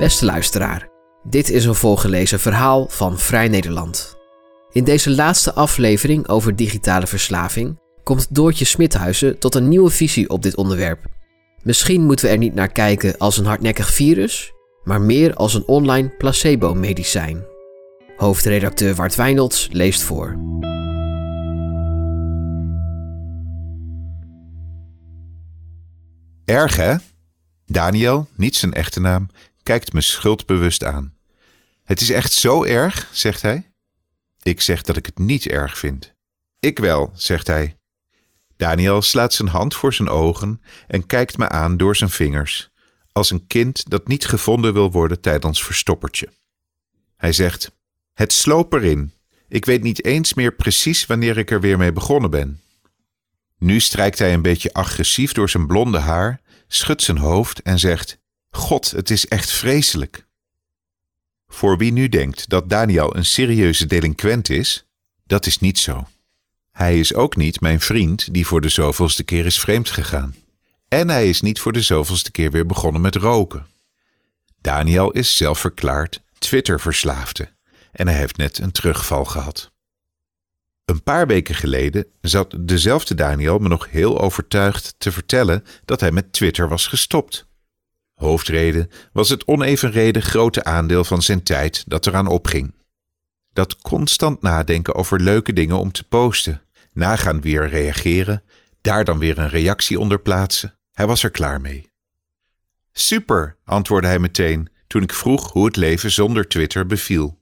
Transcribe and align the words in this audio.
Beste 0.00 0.24
luisteraar, 0.24 0.88
dit 1.22 1.50
is 1.50 1.64
een 1.64 1.74
volgelezen 1.74 2.40
verhaal 2.40 2.88
van 2.88 3.18
Vrij 3.18 3.48
Nederland. 3.48 4.16
In 4.72 4.84
deze 4.84 5.10
laatste 5.10 5.54
aflevering 5.54 6.28
over 6.28 6.56
digitale 6.56 7.06
verslaving 7.06 7.78
komt 8.02 8.34
Doortje 8.34 8.64
Smithuizen 8.64 9.38
tot 9.38 9.54
een 9.54 9.68
nieuwe 9.68 9.90
visie 9.90 10.28
op 10.28 10.42
dit 10.42 10.56
onderwerp. 10.56 11.04
Misschien 11.62 12.04
moeten 12.04 12.24
we 12.26 12.32
er 12.32 12.38
niet 12.38 12.54
naar 12.54 12.72
kijken 12.72 13.18
als 13.18 13.38
een 13.38 13.44
hardnekkig 13.44 13.90
virus, 13.90 14.52
maar 14.84 15.00
meer 15.00 15.34
als 15.34 15.54
een 15.54 15.66
online 15.66 16.08
placebo-medicijn. 16.08 17.44
Hoofdredacteur 18.16 18.94
Wart 18.94 19.14
Wijnolds 19.14 19.68
leest 19.72 20.02
voor. 20.02 20.38
Erg 26.44 26.76
hè? 26.76 26.94
Daniel, 27.66 28.28
niet 28.36 28.56
zijn 28.56 28.72
echte 28.72 29.00
naam, 29.00 29.28
kijkt 29.62 29.92
me 29.92 30.00
schuldbewust 30.00 30.84
aan. 30.84 31.14
Het 31.84 32.00
is 32.00 32.10
echt 32.10 32.32
zo 32.32 32.64
erg, 32.64 33.08
zegt 33.12 33.42
hij. 33.42 33.72
Ik 34.42 34.60
zeg 34.60 34.82
dat 34.82 34.96
ik 34.96 35.06
het 35.06 35.18
niet 35.18 35.46
erg 35.46 35.78
vind. 35.78 36.14
Ik 36.60 36.78
wel, 36.78 37.10
zegt 37.14 37.46
hij. 37.46 37.76
Daniel 38.56 39.02
slaat 39.02 39.32
zijn 39.32 39.48
hand 39.48 39.74
voor 39.74 39.94
zijn 39.94 40.08
ogen 40.08 40.62
en 40.86 41.06
kijkt 41.06 41.38
me 41.38 41.48
aan 41.48 41.76
door 41.76 41.96
zijn 41.96 42.10
vingers, 42.10 42.70
als 43.12 43.30
een 43.30 43.46
kind 43.46 43.90
dat 43.90 44.08
niet 44.08 44.26
gevonden 44.26 44.72
wil 44.72 44.90
worden 44.90 45.20
tijdens 45.20 45.64
verstoppertje. 45.64 46.28
Hij 47.16 47.32
zegt: 47.32 47.70
Het 48.12 48.32
sloop 48.32 48.72
erin. 48.72 49.12
Ik 49.48 49.64
weet 49.64 49.82
niet 49.82 50.04
eens 50.04 50.34
meer 50.34 50.54
precies 50.54 51.06
wanneer 51.06 51.38
ik 51.38 51.50
er 51.50 51.60
weer 51.60 51.78
mee 51.78 51.92
begonnen 51.92 52.30
ben. 52.30 52.60
Nu 53.58 53.80
strijkt 53.80 54.18
hij 54.18 54.32
een 54.32 54.42
beetje 54.42 54.72
agressief 54.72 55.32
door 55.32 55.48
zijn 55.48 55.66
blonde 55.66 55.98
haar, 55.98 56.40
schudt 56.68 57.02
zijn 57.02 57.18
hoofd 57.18 57.62
en 57.62 57.78
zegt: 57.78 58.19
God, 58.50 58.90
het 58.90 59.10
is 59.10 59.26
echt 59.26 59.50
vreselijk. 59.50 60.26
Voor 61.48 61.78
wie 61.78 61.92
nu 61.92 62.08
denkt 62.08 62.48
dat 62.48 62.68
Daniel 62.68 63.16
een 63.16 63.24
serieuze 63.24 63.86
delinquent 63.86 64.50
is, 64.50 64.84
dat 65.24 65.46
is 65.46 65.58
niet 65.58 65.78
zo. 65.78 66.08
Hij 66.70 66.98
is 66.98 67.14
ook 67.14 67.36
niet 67.36 67.60
mijn 67.60 67.80
vriend 67.80 68.34
die 68.34 68.46
voor 68.46 68.60
de 68.60 68.68
zoveelste 68.68 69.24
keer 69.24 69.46
is 69.46 69.60
vreemd 69.60 69.90
gegaan. 69.90 70.34
En 70.88 71.08
hij 71.08 71.28
is 71.28 71.40
niet 71.40 71.60
voor 71.60 71.72
de 71.72 71.82
zoveelste 71.82 72.30
keer 72.30 72.50
weer 72.50 72.66
begonnen 72.66 73.00
met 73.00 73.14
roken. 73.14 73.66
Daniel 74.60 75.10
is 75.10 75.36
zelfverklaard 75.36 76.22
Twitter-verslaafde 76.38 77.52
en 77.92 78.08
hij 78.08 78.16
heeft 78.16 78.36
net 78.36 78.58
een 78.58 78.72
terugval 78.72 79.24
gehad. 79.24 79.72
Een 80.84 81.02
paar 81.02 81.26
weken 81.26 81.54
geleden 81.54 82.06
zat 82.20 82.54
dezelfde 82.60 83.14
Daniel 83.14 83.58
me 83.58 83.68
nog 83.68 83.90
heel 83.90 84.20
overtuigd 84.20 84.94
te 84.98 85.12
vertellen 85.12 85.64
dat 85.84 86.00
hij 86.00 86.12
met 86.12 86.32
Twitter 86.32 86.68
was 86.68 86.86
gestopt. 86.86 87.46
Hoofdreden 88.20 88.90
was 89.12 89.28
het 89.28 89.46
onevenredig 89.46 90.24
grote 90.24 90.64
aandeel 90.64 91.04
van 91.04 91.22
zijn 91.22 91.42
tijd 91.42 91.84
dat 91.86 92.06
eraan 92.06 92.26
opging. 92.26 92.74
Dat 93.52 93.76
constant 93.76 94.42
nadenken 94.42 94.94
over 94.94 95.20
leuke 95.20 95.52
dingen 95.52 95.78
om 95.78 95.92
te 95.92 96.04
posten, 96.04 96.62
nagaan 96.92 97.40
weer 97.40 97.68
reageren, 97.68 98.42
daar 98.80 99.04
dan 99.04 99.18
weer 99.18 99.38
een 99.38 99.48
reactie 99.48 99.98
onder 99.98 100.20
plaatsen. 100.20 100.78
Hij 100.92 101.06
was 101.06 101.22
er 101.22 101.30
klaar 101.30 101.60
mee. 101.60 101.90
Super, 102.92 103.56
antwoordde 103.64 104.08
hij 104.08 104.18
meteen 104.18 104.68
toen 104.86 105.02
ik 105.02 105.12
vroeg 105.12 105.52
hoe 105.52 105.64
het 105.64 105.76
leven 105.76 106.10
zonder 106.10 106.48
Twitter 106.48 106.86
beviel. 106.86 107.38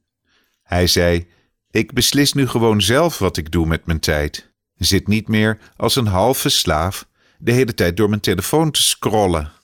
Hij 0.63 0.87
zei: 0.87 1.27
Ik 1.71 1.93
beslis 1.93 2.33
nu 2.33 2.47
gewoon 2.49 2.83
zelf 2.83 3.19
wat 3.19 3.37
ik 3.37 3.51
doe 3.51 3.67
met 3.67 3.87
mijn 3.87 4.01
tijd. 4.01 4.53
Zit 4.75 5.09
niet 5.09 5.29
meer 5.29 5.59
als 5.77 5.97
een 5.97 6.07
halve 6.07 6.49
slaaf 6.49 7.09
de 7.39 7.53
hele 7.53 7.75
tijd 7.75 7.97
door 7.97 8.09
mijn 8.09 8.21
telefoon 8.21 8.71
te 8.71 8.83
scrollen. 8.83 9.57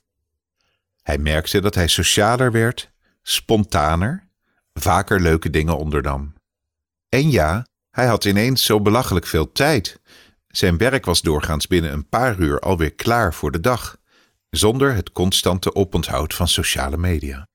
Hij 1.05 1.17
merkte 1.17 1.61
dat 1.61 1.75
hij 1.75 1.87
socialer 1.87 2.51
werd, 2.51 2.91
spontaner, 3.21 4.27
vaker 4.73 5.21
leuke 5.21 5.49
dingen 5.49 5.77
ondernam. 5.77 6.33
En 7.09 7.31
ja, 7.31 7.67
hij 7.89 8.05
had 8.05 8.25
ineens 8.25 8.63
zo 8.63 8.81
belachelijk 8.81 9.25
veel 9.25 9.51
tijd. 9.51 9.99
Zijn 10.47 10.77
werk 10.77 11.05
was 11.05 11.21
doorgaans 11.21 11.67
binnen 11.67 11.91
een 11.91 12.09
paar 12.09 12.39
uur 12.39 12.59
alweer 12.59 12.93
klaar 12.93 13.33
voor 13.33 13.51
de 13.51 13.59
dag, 13.59 13.97
zonder 14.49 14.93
het 14.93 15.11
constante 15.11 15.75
oponthoud 15.75 16.33
van 16.33 16.47
sociale 16.47 16.97
media. 16.97 17.47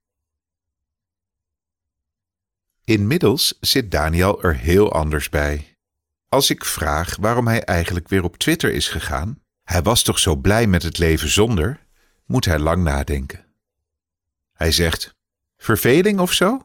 Inmiddels 2.84 3.56
zit 3.60 3.90
Daniel 3.90 4.42
er 4.42 4.56
heel 4.56 4.92
anders 4.92 5.28
bij. 5.28 5.76
Als 6.28 6.50
ik 6.50 6.64
vraag 6.64 7.16
waarom 7.16 7.46
hij 7.46 7.64
eigenlijk 7.64 8.08
weer 8.08 8.22
op 8.22 8.36
Twitter 8.36 8.72
is 8.72 8.88
gegaan, 8.88 9.42
hij 9.62 9.82
was 9.82 10.02
toch 10.02 10.18
zo 10.18 10.36
blij 10.36 10.66
met 10.66 10.82
het 10.82 10.98
leven 10.98 11.28
zonder, 11.28 11.88
moet 12.30 12.44
hij 12.44 12.58
lang 12.58 12.82
nadenken. 12.82 13.44
Hij 14.52 14.72
zegt: 14.72 15.14
Verveling 15.56 16.20
of 16.20 16.32
zo? 16.32 16.62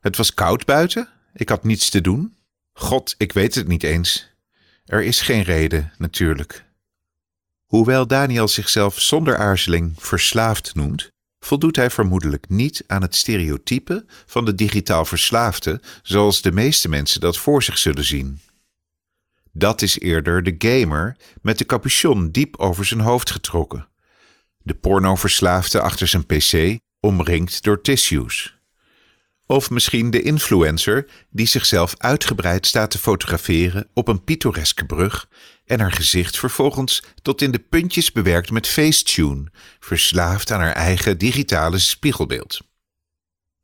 Het 0.00 0.16
was 0.16 0.34
koud 0.34 0.64
buiten, 0.64 1.08
ik 1.34 1.48
had 1.48 1.64
niets 1.64 1.90
te 1.90 2.00
doen. 2.00 2.36
God, 2.72 3.14
ik 3.18 3.32
weet 3.32 3.54
het 3.54 3.68
niet 3.68 3.82
eens. 3.82 4.28
Er 4.84 5.02
is 5.02 5.20
geen 5.20 5.42
reden, 5.42 5.92
natuurlijk. 5.98 6.64
Hoewel 7.64 8.06
Daniel 8.06 8.48
zichzelf 8.48 9.00
zonder 9.00 9.36
aarzeling 9.36 9.94
verslaafd 9.96 10.74
noemt, 10.74 11.08
voldoet 11.38 11.76
hij 11.76 11.90
vermoedelijk 11.90 12.48
niet 12.48 12.84
aan 12.86 13.02
het 13.02 13.14
stereotype 13.14 14.04
van 14.26 14.44
de 14.44 14.54
digitaal 14.54 15.04
verslaafde 15.04 15.80
zoals 16.02 16.42
de 16.42 16.52
meeste 16.52 16.88
mensen 16.88 17.20
dat 17.20 17.38
voor 17.38 17.62
zich 17.62 17.78
zullen 17.78 18.04
zien. 18.04 18.40
Dat 19.52 19.82
is 19.82 19.98
eerder 19.98 20.42
de 20.42 20.54
gamer 20.58 21.16
met 21.42 21.58
de 21.58 21.66
capuchon 21.66 22.30
diep 22.30 22.56
over 22.56 22.84
zijn 22.84 23.00
hoofd 23.00 23.30
getrokken, 23.30 23.88
de 24.64 24.74
pornoverslaafde 24.74 25.80
achter 25.80 26.08
zijn 26.08 26.26
pc 26.26 26.78
omringd 27.00 27.62
door 27.62 27.80
tissues. 27.80 28.58
Of 29.46 29.70
misschien 29.70 30.10
de 30.10 30.22
influencer 30.22 31.06
die 31.30 31.46
zichzelf 31.46 31.94
uitgebreid 31.98 32.66
staat 32.66 32.90
te 32.90 32.98
fotograferen 32.98 33.88
op 33.94 34.08
een 34.08 34.24
pittoreske 34.24 34.84
brug 34.86 35.28
en 35.64 35.80
haar 35.80 35.92
gezicht 35.92 36.38
vervolgens 36.38 37.02
tot 37.22 37.42
in 37.42 37.50
de 37.50 37.58
puntjes 37.58 38.12
bewerkt 38.12 38.50
met 38.50 38.66
Facetune, 38.66 39.50
verslaafd 39.80 40.50
aan 40.50 40.60
haar 40.60 40.72
eigen 40.72 41.18
digitale 41.18 41.78
spiegelbeeld. 41.78 42.60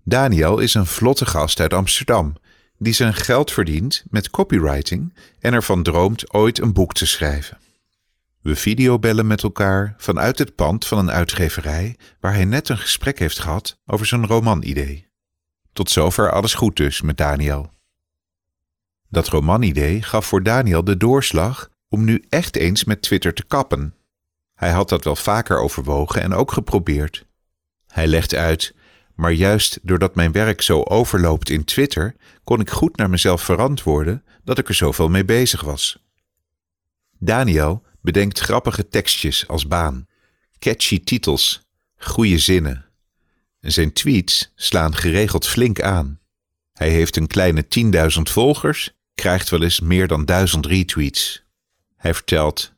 Daniel 0.05 0.59
is 0.59 0.75
een 0.75 0.87
vlotte 0.87 1.27
gast 1.27 1.61
uit 1.61 1.73
Amsterdam 1.73 2.35
die 2.79 2.93
zijn 2.93 3.15
geld 3.15 3.53
verdient 3.53 4.05
met 4.11 4.31
copywriting 4.31 5.15
en 5.39 5.53
ervan 5.53 5.83
droomt 5.83 6.33
ooit 6.33 6.59
een 6.59 6.73
boek 6.73 6.93
te 6.93 7.07
schrijven. 7.07 7.60
We 8.43 8.57
videobellen 8.57 9.27
met 9.27 9.43
elkaar 9.43 9.95
vanuit 9.97 10.39
het 10.39 10.55
pand 10.55 10.87
van 10.87 10.99
een 10.99 11.11
uitgeverij 11.11 11.97
waar 12.21 12.33
hij 12.33 12.45
net 12.45 12.69
een 12.69 12.79
gesprek 12.79 13.19
heeft 13.19 13.39
gehad 13.39 13.79
over 13.87 14.07
zijn 14.07 14.27
romanidee. 14.27 15.09
Tot 15.73 15.91
zover 15.91 16.33
alles 16.33 16.55
goed 16.55 16.77
dus 16.77 17.01
met 17.01 17.17
Daniel. 17.17 17.73
Dat 19.09 19.29
romanidee 19.29 20.03
gaf 20.03 20.27
voor 20.27 20.43
Daniel 20.43 20.85
de 20.85 20.97
doorslag 20.97 21.69
om 21.89 22.05
nu 22.05 22.25
echt 22.29 22.57
eens 22.57 22.85
met 22.85 23.03
Twitter 23.03 23.35
te 23.35 23.45
kappen. 23.45 23.95
Hij 24.55 24.71
had 24.71 24.89
dat 24.89 25.05
wel 25.05 25.17
vaker 25.17 25.59
overwogen 25.59 26.23
en 26.23 26.35
ook 26.35 26.53
geprobeerd. 26.53 27.27
Hij 27.87 28.07
legt 28.07 28.35
uit, 28.35 28.75
maar 29.15 29.33
juist 29.33 29.79
doordat 29.83 30.15
mijn 30.15 30.33
werk 30.33 30.63
zo 30.63 30.83
overloopt 30.83 31.51
in 31.51 31.65
Twitter, 31.65 32.17
kon 32.45 32.61
ik 32.61 32.71
goed 32.71 32.97
naar 32.97 33.11
mezelf 33.11 33.43
verantwoorden 33.43 34.25
dat 34.45 34.59
ik 34.59 34.69
er 34.69 34.75
zoveel 34.75 35.09
mee 35.09 35.25
bezig 35.25 35.61
was. 35.61 36.05
Daniel 37.19 37.83
bedenkt 38.03 38.39
grappige 38.39 38.89
tekstjes 38.89 39.49
als 39.49 39.67
baan, 39.67 40.07
catchy 40.59 41.05
titels, 41.05 41.63
goede 41.97 42.39
zinnen. 42.39 42.85
Zijn 43.61 43.93
tweets 43.93 44.53
slaan 44.55 44.97
geregeld 44.97 45.47
flink 45.47 45.81
aan. 45.81 46.21
Hij 46.73 46.91
heeft 46.91 47.17
een 47.17 47.27
kleine 47.27 47.67
10.000 48.17 48.23
volgers, 48.23 48.91
krijgt 49.15 49.51
wel 49.51 49.63
eens 49.63 49.81
meer 49.81 50.07
dan 50.07 50.25
1000 50.25 50.67
retweets. 50.67 51.43
Hij 51.97 52.15
vertelt: 52.15 52.73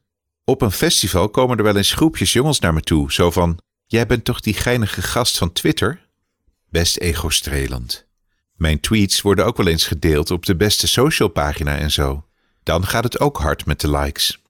Op 0.44 0.62
een 0.62 0.72
festival 0.72 1.28
komen 1.28 1.58
er 1.58 1.64
wel 1.64 1.76
eens 1.76 1.92
groepjes 1.92 2.32
jongens 2.32 2.58
naar 2.58 2.74
me 2.74 2.80
toe, 2.80 3.12
zo 3.12 3.30
van: 3.30 3.58
Jij 3.86 4.06
bent 4.06 4.24
toch 4.24 4.40
die 4.40 4.54
geinige 4.54 5.02
gast 5.02 5.38
van 5.38 5.52
Twitter? 5.52 6.08
Best 6.70 6.96
ego-strelend. 6.96 8.06
Mijn 8.56 8.80
tweets 8.80 9.20
worden 9.20 9.46
ook 9.46 9.56
wel 9.56 9.66
eens 9.66 9.86
gedeeld 9.86 10.30
op 10.30 10.46
de 10.46 10.56
beste 10.56 10.86
socialpagina 10.86 11.78
en 11.78 11.90
zo. 11.90 12.26
Dan 12.62 12.86
gaat 12.86 13.04
het 13.04 13.20
ook 13.20 13.38
hard 13.38 13.66
met 13.66 13.80
de 13.80 13.90
likes. 13.90 14.41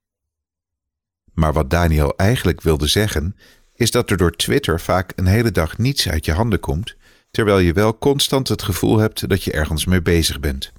Maar 1.32 1.52
wat 1.52 1.70
Daniel 1.70 2.16
eigenlijk 2.16 2.60
wilde 2.60 2.86
zeggen, 2.86 3.36
is 3.74 3.90
dat 3.90 4.10
er 4.10 4.16
door 4.16 4.36
Twitter 4.36 4.80
vaak 4.80 5.12
een 5.16 5.26
hele 5.26 5.50
dag 5.50 5.78
niets 5.78 6.08
uit 6.08 6.24
je 6.24 6.32
handen 6.32 6.60
komt, 6.60 6.96
terwijl 7.30 7.58
je 7.58 7.72
wel 7.72 7.98
constant 7.98 8.48
het 8.48 8.62
gevoel 8.62 8.98
hebt 8.98 9.28
dat 9.28 9.44
je 9.44 9.52
ergens 9.52 9.84
mee 9.84 10.02
bezig 10.02 10.40
bent. 10.40 10.72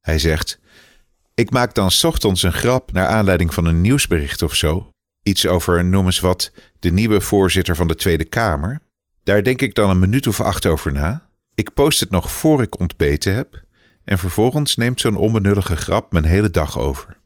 Hij 0.00 0.18
zegt: 0.18 0.58
Ik 1.34 1.50
maak 1.50 1.74
dan 1.74 1.90
ochtends 2.02 2.42
een 2.42 2.52
grap 2.52 2.92
naar 2.92 3.06
aanleiding 3.06 3.54
van 3.54 3.64
een 3.64 3.80
nieuwsbericht 3.80 4.42
of 4.42 4.54
zo, 4.54 4.90
iets 5.22 5.46
over, 5.46 5.84
noem 5.84 6.06
eens 6.06 6.20
wat, 6.20 6.52
de 6.78 6.90
nieuwe 6.90 7.20
voorzitter 7.20 7.76
van 7.76 7.88
de 7.88 7.94
Tweede 7.94 8.24
Kamer. 8.24 8.80
Daar 9.22 9.42
denk 9.42 9.60
ik 9.60 9.74
dan 9.74 9.90
een 9.90 9.98
minuut 9.98 10.26
of 10.26 10.40
acht 10.40 10.66
over 10.66 10.92
na. 10.92 11.28
Ik 11.54 11.74
post 11.74 12.00
het 12.00 12.10
nog 12.10 12.32
voor 12.32 12.62
ik 12.62 12.80
ontbeten 12.80 13.34
heb, 13.34 13.62
en 14.04 14.18
vervolgens 14.18 14.76
neemt 14.76 15.00
zo'n 15.00 15.16
onbenullige 15.16 15.76
grap 15.76 16.12
mijn 16.12 16.24
hele 16.24 16.50
dag 16.50 16.78
over. 16.78 17.17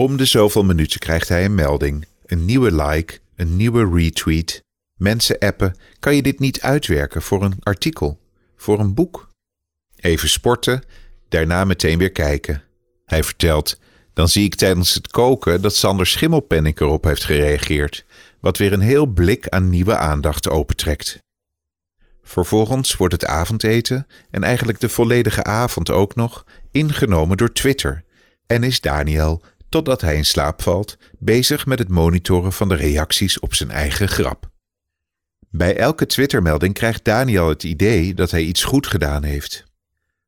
Om 0.00 0.16
de 0.16 0.24
zoveel 0.24 0.64
minuten 0.64 0.98
krijgt 0.98 1.28
hij 1.28 1.44
een 1.44 1.54
melding, 1.54 2.06
een 2.26 2.44
nieuwe 2.44 2.74
like, 2.74 3.18
een 3.36 3.56
nieuwe 3.56 3.90
retweet. 3.94 4.64
Mensen 4.96 5.38
appen, 5.38 5.76
kan 5.98 6.14
je 6.14 6.22
dit 6.22 6.38
niet 6.38 6.60
uitwerken 6.60 7.22
voor 7.22 7.42
een 7.42 7.56
artikel, 7.60 8.20
voor 8.56 8.78
een 8.78 8.94
boek? 8.94 9.28
Even 9.96 10.28
sporten, 10.28 10.82
daarna 11.28 11.64
meteen 11.64 11.98
weer 11.98 12.12
kijken. 12.12 12.62
Hij 13.04 13.22
vertelt, 13.22 13.78
dan 14.12 14.28
zie 14.28 14.44
ik 14.44 14.54
tijdens 14.54 14.94
het 14.94 15.08
koken 15.08 15.62
dat 15.62 15.74
Sander 15.74 16.06
Schimmelpennik 16.06 16.80
erop 16.80 17.04
heeft 17.04 17.24
gereageerd, 17.24 18.04
wat 18.40 18.58
weer 18.58 18.72
een 18.72 18.80
heel 18.80 19.06
blik 19.06 19.48
aan 19.48 19.70
nieuwe 19.70 19.96
aandacht 19.96 20.48
opentrekt. 20.48 21.18
Vervolgens 22.22 22.96
wordt 22.96 23.12
het 23.12 23.26
avondeten 23.26 24.06
en 24.30 24.44
eigenlijk 24.44 24.80
de 24.80 24.88
volledige 24.88 25.44
avond 25.44 25.90
ook 25.90 26.14
nog 26.14 26.44
ingenomen 26.70 27.36
door 27.36 27.52
Twitter 27.52 28.04
en 28.46 28.62
is 28.62 28.80
Daniel, 28.80 29.42
totdat 29.70 30.00
hij 30.00 30.16
in 30.16 30.24
slaap 30.24 30.62
valt, 30.62 30.96
bezig 31.18 31.66
met 31.66 31.78
het 31.78 31.88
monitoren 31.88 32.52
van 32.52 32.68
de 32.68 32.74
reacties 32.74 33.38
op 33.38 33.54
zijn 33.54 33.70
eigen 33.70 34.08
grap. 34.08 34.50
Bij 35.50 35.76
elke 35.76 36.06
Twittermelding 36.06 36.74
krijgt 36.74 37.04
Daniel 37.04 37.48
het 37.48 37.64
idee 37.64 38.14
dat 38.14 38.30
hij 38.30 38.42
iets 38.42 38.64
goed 38.64 38.86
gedaan 38.86 39.22
heeft. 39.22 39.64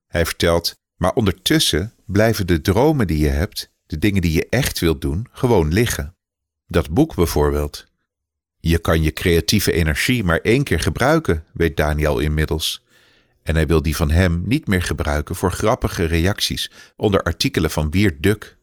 Hij 0.06 0.26
vertelt, 0.26 0.74
maar 0.96 1.12
ondertussen 1.12 1.94
blijven 2.06 2.46
de 2.46 2.60
dromen 2.60 3.06
die 3.06 3.18
je 3.18 3.28
hebt, 3.28 3.70
de 3.86 3.98
dingen 3.98 4.22
die 4.22 4.32
je 4.32 4.46
echt 4.50 4.78
wilt 4.78 5.00
doen, 5.00 5.26
gewoon 5.32 5.72
liggen. 5.72 6.16
Dat 6.66 6.90
boek 6.90 7.14
bijvoorbeeld. 7.14 7.86
Je 8.60 8.78
kan 8.78 9.02
je 9.02 9.12
creatieve 9.12 9.72
energie 9.72 10.24
maar 10.24 10.40
één 10.40 10.62
keer 10.62 10.80
gebruiken, 10.80 11.44
weet 11.52 11.76
Daniel 11.76 12.18
inmiddels. 12.18 12.84
En 13.42 13.54
hij 13.54 13.66
wil 13.66 13.82
die 13.82 13.96
van 13.96 14.10
hem 14.10 14.42
niet 14.46 14.66
meer 14.66 14.82
gebruiken 14.82 15.34
voor 15.34 15.52
grappige 15.52 16.04
reacties 16.04 16.70
onder 16.96 17.22
artikelen 17.22 17.70
van 17.70 17.90
Wiert 17.90 18.22
Duk. 18.22 18.56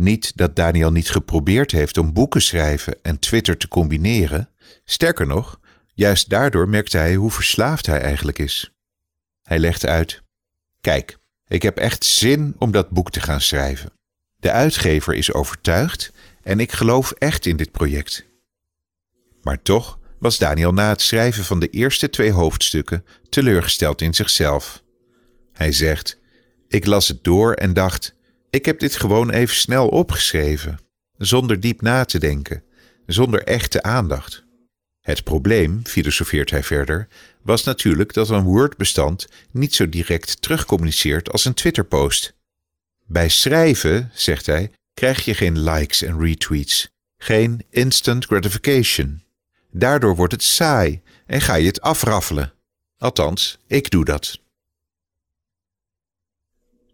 Niet 0.00 0.36
dat 0.36 0.56
Daniel 0.56 0.92
niet 0.92 1.10
geprobeerd 1.10 1.70
heeft 1.70 1.98
om 1.98 2.12
boeken 2.12 2.42
schrijven 2.42 2.98
en 3.02 3.18
Twitter 3.18 3.56
te 3.56 3.68
combineren. 3.68 4.48
Sterker 4.84 5.26
nog, 5.26 5.60
juist 5.94 6.28
daardoor 6.28 6.68
merkte 6.68 6.96
hij 6.96 7.14
hoe 7.14 7.30
verslaafd 7.30 7.86
hij 7.86 8.00
eigenlijk 8.00 8.38
is. 8.38 8.72
Hij 9.42 9.58
legt 9.58 9.86
uit: 9.86 10.22
Kijk, 10.80 11.18
ik 11.46 11.62
heb 11.62 11.76
echt 11.78 12.04
zin 12.04 12.54
om 12.58 12.70
dat 12.70 12.90
boek 12.90 13.10
te 13.10 13.20
gaan 13.20 13.40
schrijven. 13.40 13.92
De 14.36 14.50
uitgever 14.50 15.14
is 15.14 15.32
overtuigd 15.32 16.12
en 16.42 16.60
ik 16.60 16.72
geloof 16.72 17.10
echt 17.10 17.46
in 17.46 17.56
dit 17.56 17.70
project. 17.70 18.26
Maar 19.42 19.62
toch 19.62 19.98
was 20.18 20.38
Daniel 20.38 20.72
na 20.72 20.88
het 20.88 21.00
schrijven 21.00 21.44
van 21.44 21.60
de 21.60 21.68
eerste 21.68 22.10
twee 22.10 22.32
hoofdstukken 22.32 23.04
teleurgesteld 23.28 24.00
in 24.00 24.14
zichzelf. 24.14 24.82
Hij 25.52 25.72
zegt: 25.72 26.18
Ik 26.68 26.86
las 26.86 27.08
het 27.08 27.24
door 27.24 27.52
en 27.52 27.74
dacht: 27.74 28.18
Ik 28.50 28.64
heb 28.64 28.78
dit 28.78 28.96
gewoon 28.96 29.30
even 29.30 29.54
snel 29.54 29.88
opgeschreven, 29.88 30.78
zonder 31.16 31.60
diep 31.60 31.80
na 31.80 32.04
te 32.04 32.18
denken, 32.18 32.62
zonder 33.06 33.42
echte 33.42 33.82
aandacht. 33.82 34.44
Het 35.00 35.24
probleem, 35.24 35.80
filosofeert 35.86 36.50
hij 36.50 36.62
verder, 36.62 37.08
was 37.42 37.64
natuurlijk 37.64 38.12
dat 38.12 38.28
een 38.28 38.42
Word-bestand 38.42 39.28
niet 39.50 39.74
zo 39.74 39.88
direct 39.88 40.42
terugcommuniceert 40.42 41.30
als 41.30 41.44
een 41.44 41.54
Twitter-post. 41.54 42.34
Bij 43.06 43.28
schrijven, 43.28 44.10
zegt 44.14 44.46
hij, 44.46 44.70
krijg 44.94 45.24
je 45.24 45.34
geen 45.34 45.62
likes 45.62 46.02
en 46.02 46.20
retweets, 46.20 46.88
geen 47.16 47.66
instant 47.70 48.24
gratification. 48.24 49.22
Daardoor 49.70 50.16
wordt 50.16 50.32
het 50.32 50.42
saai 50.42 51.02
en 51.26 51.40
ga 51.40 51.54
je 51.54 51.66
het 51.66 51.80
afraffelen. 51.80 52.52
Althans, 52.98 53.58
ik 53.66 53.90
doe 53.90 54.04
dat. 54.04 54.40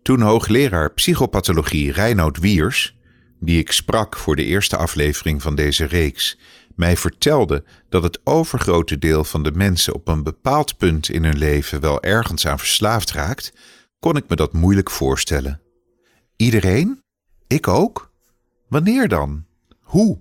Toen 0.07 0.21
hoogleraar 0.21 0.93
psychopathologie 0.93 1.93
Reinoud 1.93 2.39
Wiers, 2.39 2.97
die 3.41 3.59
ik 3.59 3.73
sprak 3.73 4.17
voor 4.17 4.37
de 4.37 4.45
eerste 4.45 4.77
aflevering 4.77 5.43
van 5.43 5.55
deze 5.55 5.85
reeks, 5.85 6.39
mij 6.75 6.97
vertelde 6.97 7.65
dat 7.89 8.03
het 8.03 8.21
overgrote 8.25 8.99
deel 8.99 9.25
van 9.25 9.43
de 9.43 9.53
mensen 9.53 9.95
op 9.95 10.09
een 10.09 10.23
bepaald 10.23 10.77
punt 10.77 11.09
in 11.09 11.25
hun 11.25 11.39
leven 11.39 11.81
wel 11.81 12.03
ergens 12.03 12.47
aan 12.47 12.59
verslaafd 12.59 13.11
raakt, 13.11 13.53
kon 13.99 14.17
ik 14.17 14.29
me 14.29 14.37
dat 14.37 14.53
moeilijk 14.53 14.91
voorstellen. 14.91 15.61
Iedereen? 16.37 17.03
Ik 17.47 17.69
ook? 17.69 18.13
Wanneer 18.69 19.09
dan? 19.09 19.45
Hoe? 19.81 20.21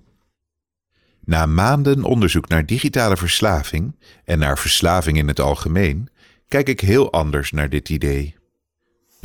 Na 1.24 1.46
maanden 1.46 2.04
onderzoek 2.04 2.48
naar 2.48 2.66
digitale 2.66 3.16
verslaving 3.16 3.96
en 4.24 4.38
naar 4.38 4.58
verslaving 4.58 5.18
in 5.18 5.28
het 5.28 5.40
algemeen, 5.40 6.08
kijk 6.48 6.68
ik 6.68 6.80
heel 6.80 7.12
anders 7.12 7.50
naar 7.50 7.68
dit 7.68 7.88
idee. 7.88 8.36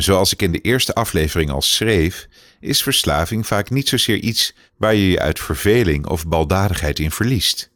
Zoals 0.01 0.33
ik 0.33 0.41
in 0.41 0.51
de 0.51 0.61
eerste 0.61 0.93
aflevering 0.93 1.49
al 1.49 1.61
schreef, 1.61 2.27
is 2.59 2.83
verslaving 2.83 3.47
vaak 3.47 3.69
niet 3.69 3.89
zozeer 3.89 4.17
iets 4.17 4.55
waar 4.77 4.95
je 4.95 5.09
je 5.09 5.19
uit 5.19 5.39
verveling 5.39 6.07
of 6.07 6.27
baldadigheid 6.27 6.99
in 6.99 7.11
verliest. 7.11 7.71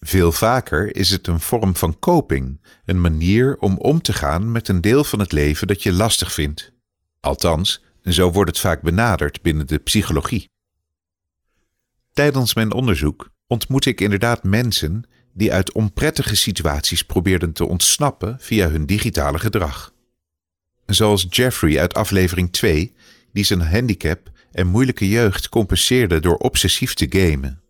Veel 0.00 0.32
vaker 0.32 0.96
is 0.96 1.10
het 1.10 1.26
een 1.26 1.40
vorm 1.40 1.76
van 1.76 1.98
coping, 1.98 2.60
een 2.84 3.00
manier 3.00 3.56
om 3.58 3.76
om 3.76 4.02
te 4.02 4.12
gaan 4.12 4.52
met 4.52 4.68
een 4.68 4.80
deel 4.80 5.04
van 5.04 5.18
het 5.18 5.32
leven 5.32 5.66
dat 5.66 5.82
je 5.82 5.92
lastig 5.92 6.32
vindt. 6.32 6.72
Althans, 7.20 7.84
zo 8.02 8.32
wordt 8.32 8.50
het 8.50 8.60
vaak 8.60 8.82
benaderd 8.82 9.42
binnen 9.42 9.66
de 9.66 9.78
psychologie. 9.78 10.50
Tijdens 12.12 12.54
mijn 12.54 12.72
onderzoek 12.72 13.30
ontmoette 13.46 13.90
ik 13.90 14.00
inderdaad 14.00 14.42
mensen 14.42 15.04
die 15.34 15.52
uit 15.52 15.72
onprettige 15.72 16.36
situaties 16.36 17.02
probeerden 17.02 17.52
te 17.52 17.66
ontsnappen 17.66 18.36
via 18.40 18.68
hun 18.68 18.86
digitale 18.86 19.38
gedrag. 19.38 19.96
Zoals 20.88 21.26
Jeffrey 21.30 21.80
uit 21.80 21.94
aflevering 21.94 22.52
2, 22.52 22.94
die 23.32 23.44
zijn 23.44 23.60
handicap 23.60 24.30
en 24.52 24.66
moeilijke 24.66 25.08
jeugd 25.08 25.48
compenseerde 25.48 26.20
door 26.20 26.36
obsessief 26.36 26.94
te 26.94 27.06
gamen. 27.10 27.62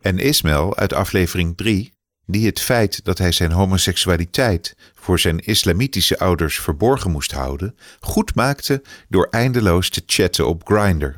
En 0.00 0.18
Ismail 0.18 0.76
uit 0.76 0.92
aflevering 0.92 1.56
3, 1.56 1.92
die 2.26 2.46
het 2.46 2.60
feit 2.60 3.04
dat 3.04 3.18
hij 3.18 3.32
zijn 3.32 3.52
homoseksualiteit 3.52 4.76
voor 4.94 5.18
zijn 5.18 5.38
islamitische 5.38 6.18
ouders 6.18 6.60
verborgen 6.60 7.10
moest 7.10 7.32
houden, 7.32 7.76
goed 8.00 8.34
maakte 8.34 8.82
door 9.08 9.28
eindeloos 9.30 9.88
te 9.88 10.02
chatten 10.06 10.46
op 10.46 10.66
Grindr. 10.66 11.14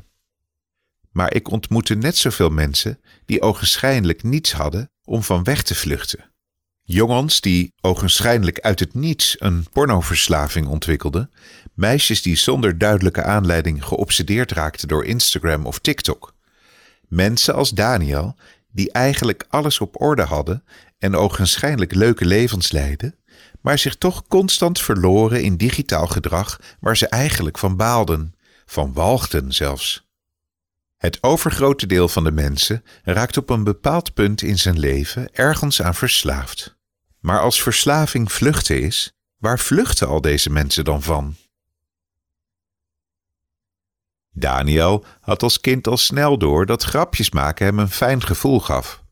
Maar 1.12 1.34
ik 1.34 1.50
ontmoette 1.50 1.94
net 1.94 2.16
zoveel 2.16 2.50
mensen 2.50 3.00
die 3.26 3.42
ogenschijnlijk 3.42 4.22
niets 4.22 4.52
hadden 4.52 4.90
om 5.04 5.22
van 5.22 5.44
weg 5.44 5.62
te 5.62 5.74
vluchten. 5.74 6.30
Jongens 6.90 7.40
die 7.40 7.74
ogenschijnlijk 7.80 8.60
uit 8.60 8.80
het 8.80 8.94
niets 8.94 9.36
een 9.38 9.66
pornoverslaving 9.72 10.66
ontwikkelden, 10.66 11.30
meisjes 11.74 12.22
die 12.22 12.36
zonder 12.36 12.78
duidelijke 12.78 13.22
aanleiding 13.22 13.84
geobsedeerd 13.84 14.52
raakten 14.52 14.88
door 14.88 15.04
Instagram 15.04 15.66
of 15.66 15.78
TikTok. 15.78 16.34
Mensen 17.08 17.54
als 17.54 17.70
Daniel, 17.70 18.36
die 18.72 18.92
eigenlijk 18.92 19.44
alles 19.48 19.80
op 19.80 20.00
orde 20.00 20.22
hadden 20.22 20.64
en 20.98 21.16
ogenschijnlijk 21.16 21.94
leuke 21.94 22.24
levens 22.24 22.72
leidden, 22.72 23.14
maar 23.60 23.78
zich 23.78 23.96
toch 23.96 24.26
constant 24.28 24.80
verloren 24.80 25.42
in 25.42 25.56
digitaal 25.56 26.06
gedrag 26.06 26.60
waar 26.80 26.96
ze 26.96 27.08
eigenlijk 27.08 27.58
van 27.58 27.76
baalden, 27.76 28.34
van 28.66 28.92
walgden 28.92 29.52
zelfs. 29.52 30.06
Het 30.96 31.18
overgrote 31.20 31.86
deel 31.86 32.08
van 32.08 32.24
de 32.24 32.32
mensen 32.32 32.84
raakt 33.02 33.36
op 33.36 33.50
een 33.50 33.64
bepaald 33.64 34.14
punt 34.14 34.42
in 34.42 34.58
zijn 34.58 34.78
leven 34.78 35.28
ergens 35.32 35.82
aan 35.82 35.94
verslaafd. 35.94 36.76
Maar 37.20 37.40
als 37.40 37.62
verslaving 37.62 38.32
vluchten 38.32 38.82
is, 38.82 39.12
waar 39.36 39.58
vluchten 39.58 40.08
al 40.08 40.20
deze 40.20 40.50
mensen 40.50 40.84
dan 40.84 41.02
van? 41.02 41.36
Daniel 44.32 45.04
had 45.20 45.42
als 45.42 45.60
kind 45.60 45.86
al 45.86 45.96
snel 45.96 46.38
door 46.38 46.66
dat 46.66 46.82
grapjes 46.82 47.30
maken 47.30 47.66
hem 47.66 47.78
een 47.78 47.90
fijn 47.90 48.22
gevoel 48.22 48.60
gaf. 48.60 49.02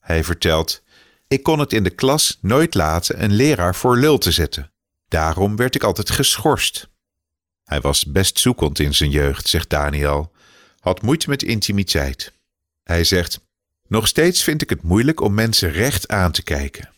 Hij 0.00 0.24
vertelt: 0.24 0.82
Ik 1.28 1.42
kon 1.42 1.58
het 1.58 1.72
in 1.72 1.82
de 1.82 1.90
klas 1.90 2.38
nooit 2.40 2.74
laten 2.74 3.22
een 3.22 3.32
leraar 3.32 3.74
voor 3.74 3.96
lul 3.96 4.18
te 4.18 4.32
zetten. 4.32 4.72
Daarom 5.08 5.56
werd 5.56 5.74
ik 5.74 5.82
altijd 5.82 6.10
geschorst. 6.10 6.88
Hij 7.64 7.80
was 7.80 8.04
best 8.04 8.38
zoekend 8.38 8.78
in 8.78 8.94
zijn 8.94 9.10
jeugd, 9.10 9.48
zegt 9.48 9.70
Daniel, 9.70 10.32
had 10.80 11.02
moeite 11.02 11.28
met 11.28 11.42
intimiteit. 11.42 12.32
Hij 12.82 13.04
zegt: 13.04 13.40
Nog 13.88 14.06
steeds 14.06 14.42
vind 14.42 14.62
ik 14.62 14.70
het 14.70 14.82
moeilijk 14.82 15.20
om 15.20 15.34
mensen 15.34 15.70
recht 15.70 16.08
aan 16.08 16.32
te 16.32 16.42
kijken. 16.42 16.90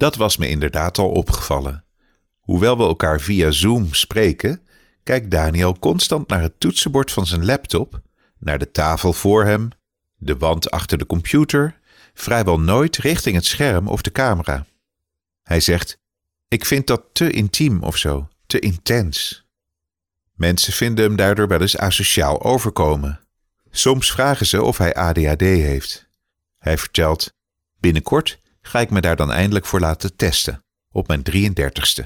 Dat 0.00 0.16
was 0.16 0.36
me 0.36 0.48
inderdaad 0.48 0.98
al 0.98 1.10
opgevallen. 1.10 1.84
Hoewel 2.40 2.76
we 2.76 2.82
elkaar 2.82 3.20
via 3.20 3.50
Zoom 3.50 3.94
spreken, 3.94 4.66
kijkt 5.02 5.30
Daniel 5.30 5.78
constant 5.78 6.28
naar 6.28 6.42
het 6.42 6.60
toetsenbord 6.60 7.12
van 7.12 7.26
zijn 7.26 7.44
laptop, 7.44 8.00
naar 8.38 8.58
de 8.58 8.70
tafel 8.70 9.12
voor 9.12 9.44
hem, 9.44 9.68
de 10.16 10.36
wand 10.36 10.70
achter 10.70 10.98
de 10.98 11.06
computer, 11.06 11.78
vrijwel 12.14 12.60
nooit 12.60 12.96
richting 12.96 13.36
het 13.36 13.44
scherm 13.44 13.88
of 13.88 14.02
de 14.02 14.12
camera. 14.12 14.66
Hij 15.42 15.60
zegt: 15.60 15.98
Ik 16.48 16.64
vind 16.64 16.86
dat 16.86 17.02
te 17.12 17.30
intiem 17.30 17.82
of 17.82 17.96
zo, 17.96 18.28
te 18.46 18.58
intens. 18.58 19.44
Mensen 20.32 20.72
vinden 20.72 21.04
hem 21.04 21.16
daardoor 21.16 21.48
wel 21.48 21.60
eens 21.60 21.76
asociaal 21.76 22.42
overkomen. 22.42 23.20
Soms 23.70 24.10
vragen 24.12 24.46
ze 24.46 24.62
of 24.62 24.78
hij 24.78 24.94
ADHD 24.94 25.40
heeft. 25.40 26.08
Hij 26.58 26.78
vertelt: 26.78 27.32
Binnenkort 27.80 28.40
ga 28.62 28.80
ik 28.80 28.90
me 28.90 29.00
daar 29.00 29.16
dan 29.16 29.32
eindelijk 29.32 29.66
voor 29.66 29.80
laten 29.80 30.16
testen, 30.16 30.64
op 30.92 31.06
mijn 31.06 31.22
33ste. 31.22 32.04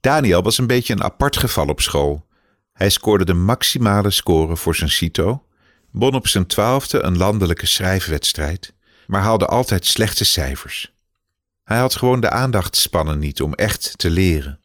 Daniel 0.00 0.42
was 0.42 0.58
een 0.58 0.66
beetje 0.66 0.92
een 0.92 1.02
apart 1.02 1.36
geval 1.36 1.66
op 1.66 1.80
school. 1.80 2.26
Hij 2.72 2.90
scoorde 2.90 3.24
de 3.24 3.34
maximale 3.34 4.10
score 4.10 4.56
voor 4.56 4.76
zijn 4.76 4.90
CITO, 4.90 5.44
won 5.90 6.14
op 6.14 6.26
zijn 6.26 6.46
twaalfde 6.46 7.02
een 7.02 7.16
landelijke 7.16 7.66
schrijfwedstrijd, 7.66 8.72
maar 9.06 9.22
haalde 9.22 9.46
altijd 9.46 9.86
slechte 9.86 10.24
cijfers. 10.24 10.92
Hij 11.64 11.78
had 11.78 11.94
gewoon 11.94 12.20
de 12.20 12.30
aandachtspannen 12.30 13.18
niet 13.18 13.42
om 13.42 13.54
echt 13.54 13.98
te 13.98 14.10
leren. 14.10 14.60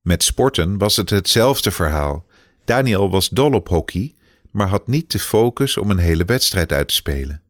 Met 0.00 0.22
sporten 0.22 0.78
was 0.78 0.96
het 0.96 1.10
hetzelfde 1.10 1.70
verhaal. 1.70 2.26
Daniel 2.64 3.10
was 3.10 3.28
dol 3.28 3.52
op 3.52 3.68
hockey, 3.68 4.14
maar 4.50 4.68
had 4.68 4.86
niet 4.86 5.10
de 5.10 5.18
focus 5.18 5.76
om 5.76 5.90
een 5.90 5.98
hele 5.98 6.24
wedstrijd 6.24 6.72
uit 6.72 6.88
te 6.88 6.94
spelen. 6.94 7.42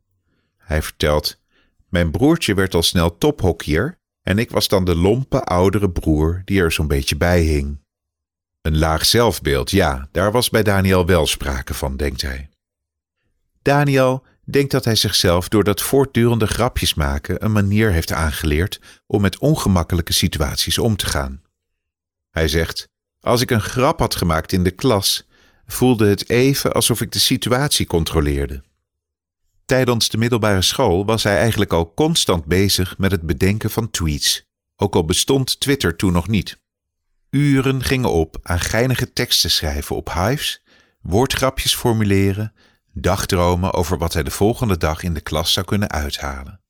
Hij 0.57 0.83
vertelt: 0.83 1.41
Mijn 1.93 2.11
broertje 2.11 2.55
werd 2.55 2.75
al 2.75 2.83
snel 2.83 3.19
tophockeyer 3.19 3.99
en 4.23 4.39
ik 4.39 4.51
was 4.51 4.69
dan 4.69 4.85
de 4.85 4.97
lompe 4.97 5.43
oudere 5.45 5.91
broer 5.91 6.43
die 6.45 6.61
er 6.61 6.73
zo'n 6.73 6.87
beetje 6.87 7.17
bij 7.17 7.41
hing. 7.41 7.81
Een 8.63 8.79
laag 8.79 9.05
zelfbeeld, 9.05 9.71
ja, 9.71 10.09
daar 10.13 10.33
was 10.33 10.51
bij 10.51 10.63
Daniel 10.63 11.07
wel 11.07 11.27
sprake 11.27 11.75
van, 11.75 11.97
denkt 11.97 12.23
hij. 12.23 12.49
Daniel 13.63 14.25
denkt 14.45 14.71
dat 14.71 14.85
hij 14.85 14.95
zichzelf 14.95 15.49
door 15.49 15.65
dat 15.65 15.83
voortdurende 15.83 16.47
grapjes 16.47 16.95
maken 16.95 17.45
een 17.45 17.53
manier 17.53 17.91
heeft 17.91 18.13
aangeleerd 18.13 18.81
om 19.07 19.21
met 19.21 19.39
ongemakkelijke 19.39 20.13
situaties 20.13 20.79
om 20.79 20.97
te 20.97 21.07
gaan. 21.07 21.43
Hij 22.31 22.49
zegt: 22.49 22.89
Als 23.21 23.41
ik 23.41 23.51
een 23.51 23.63
grap 23.63 23.99
had 23.99 24.15
gemaakt 24.15 24.53
in 24.53 24.63
de 24.63 24.71
klas, 24.71 25.27
voelde 25.67 26.09
het 26.09 26.29
even 26.29 26.73
alsof 26.73 27.01
ik 27.01 27.13
de 27.13 27.19
situatie 27.19 27.87
controleerde. 27.87 28.63
Tijdens 29.65 30.09
de 30.09 30.19
middelbare 30.19 30.63
school 30.63 31.05
was 31.05 31.23
hij 31.23 31.39
eigenlijk 31.39 31.73
al 31.73 31.95
constant 31.95 32.45
bezig 32.45 32.99
met 32.99 33.11
het 33.11 33.23
bedenken 33.23 33.71
van 33.71 33.91
tweets, 33.91 34.45
ook 34.77 34.95
al 34.95 35.05
bestond 35.05 35.61
Twitter 35.61 35.97
toen 35.97 36.13
nog 36.13 36.29
niet. 36.29 36.61
Uren 37.31 37.83
gingen 37.85 38.11
op 38.11 38.39
aan 38.43 38.61
geinige 38.61 39.13
teksten 39.13 39.51
schrijven 39.51 39.97
op 39.97 40.13
Hives, 40.13 40.63
woordgrapjes 41.01 41.75
formuleren, 41.75 42.53
dagdromen 42.93 43.73
over 43.73 43.99
wat 43.99 44.13
hij 44.13 44.23
de 44.23 44.31
volgende 44.31 44.77
dag 44.77 45.03
in 45.03 45.15
de 45.15 45.21
klas 45.21 45.53
zou 45.53 45.67
kunnen 45.67 45.91
uithalen. 45.91 46.61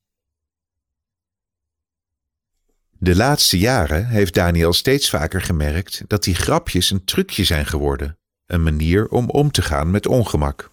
De 2.91 3.15
laatste 3.15 3.57
jaren 3.57 4.07
heeft 4.07 4.33
Daniel 4.33 4.73
steeds 4.73 5.09
vaker 5.09 5.41
gemerkt 5.41 6.03
dat 6.07 6.23
die 6.23 6.35
grapjes 6.35 6.89
een 6.89 7.05
trucje 7.05 7.43
zijn 7.43 7.65
geworden, 7.65 8.17
een 8.45 8.63
manier 8.63 9.07
om 9.07 9.29
om 9.29 9.51
te 9.51 9.61
gaan 9.61 9.91
met 9.91 10.07
ongemak. 10.07 10.71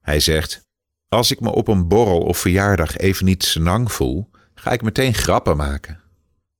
Hij 0.00 0.20
zegt: 0.20 0.68
Als 1.10 1.30
ik 1.30 1.40
me 1.40 1.50
op 1.50 1.68
een 1.68 1.88
borrel 1.88 2.20
of 2.20 2.38
verjaardag 2.38 2.96
even 2.96 3.24
niet 3.24 3.44
senang 3.44 3.92
voel, 3.92 4.30
ga 4.54 4.70
ik 4.70 4.82
meteen 4.82 5.14
grappen 5.14 5.56
maken. 5.56 6.00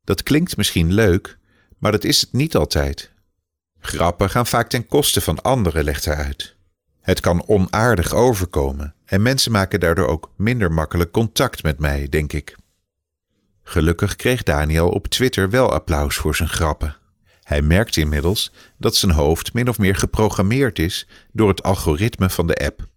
Dat 0.05 0.23
klinkt 0.23 0.57
misschien 0.57 0.93
leuk, 0.93 1.39
maar 1.79 1.93
dat 1.93 2.05
is 2.05 2.21
het 2.21 2.33
niet 2.33 2.57
altijd. 2.57 3.13
Grappen 3.79 4.31
gaan 4.31 4.47
vaak 4.47 4.69
ten 4.69 4.87
koste 4.87 5.21
van 5.21 5.43
anderen, 5.43 5.85
legt 5.85 6.05
hij 6.05 6.15
uit. 6.15 6.57
Het 7.01 7.21
kan 7.21 7.47
onaardig 7.47 8.15
overkomen 8.15 8.95
en 9.05 9.23
mensen 9.23 9.53
maken 9.53 9.81
daardoor 9.81 10.07
ook 10.07 10.33
minder 10.37 10.73
makkelijk 10.73 11.11
contact 11.11 11.63
met 11.63 11.79
mij, 11.79 12.09
denk 12.09 12.33
ik. 12.33 12.57
Gelukkig 13.63 14.17
kreeg 14.17 14.43
Daniel 14.43 14.89
op 14.89 15.07
Twitter 15.07 15.51
wel 15.51 15.73
applaus 15.73 16.17
voor 16.17 16.37
zijn 16.37 16.49
grappen. 16.49 16.97
Hij 17.43 17.63
merkt 17.63 17.97
inmiddels 17.97 18.53
dat 18.79 18.97
zijn 18.97 19.13
hoofd 19.13 19.53
min 19.53 19.69
of 19.69 19.79
meer 19.79 19.97
geprogrammeerd 19.97 20.79
is 20.79 21.07
door 21.33 21.49
het 21.49 21.63
algoritme 21.63 22.31
van 22.31 22.47
de 22.47 22.57
app. 22.57 22.89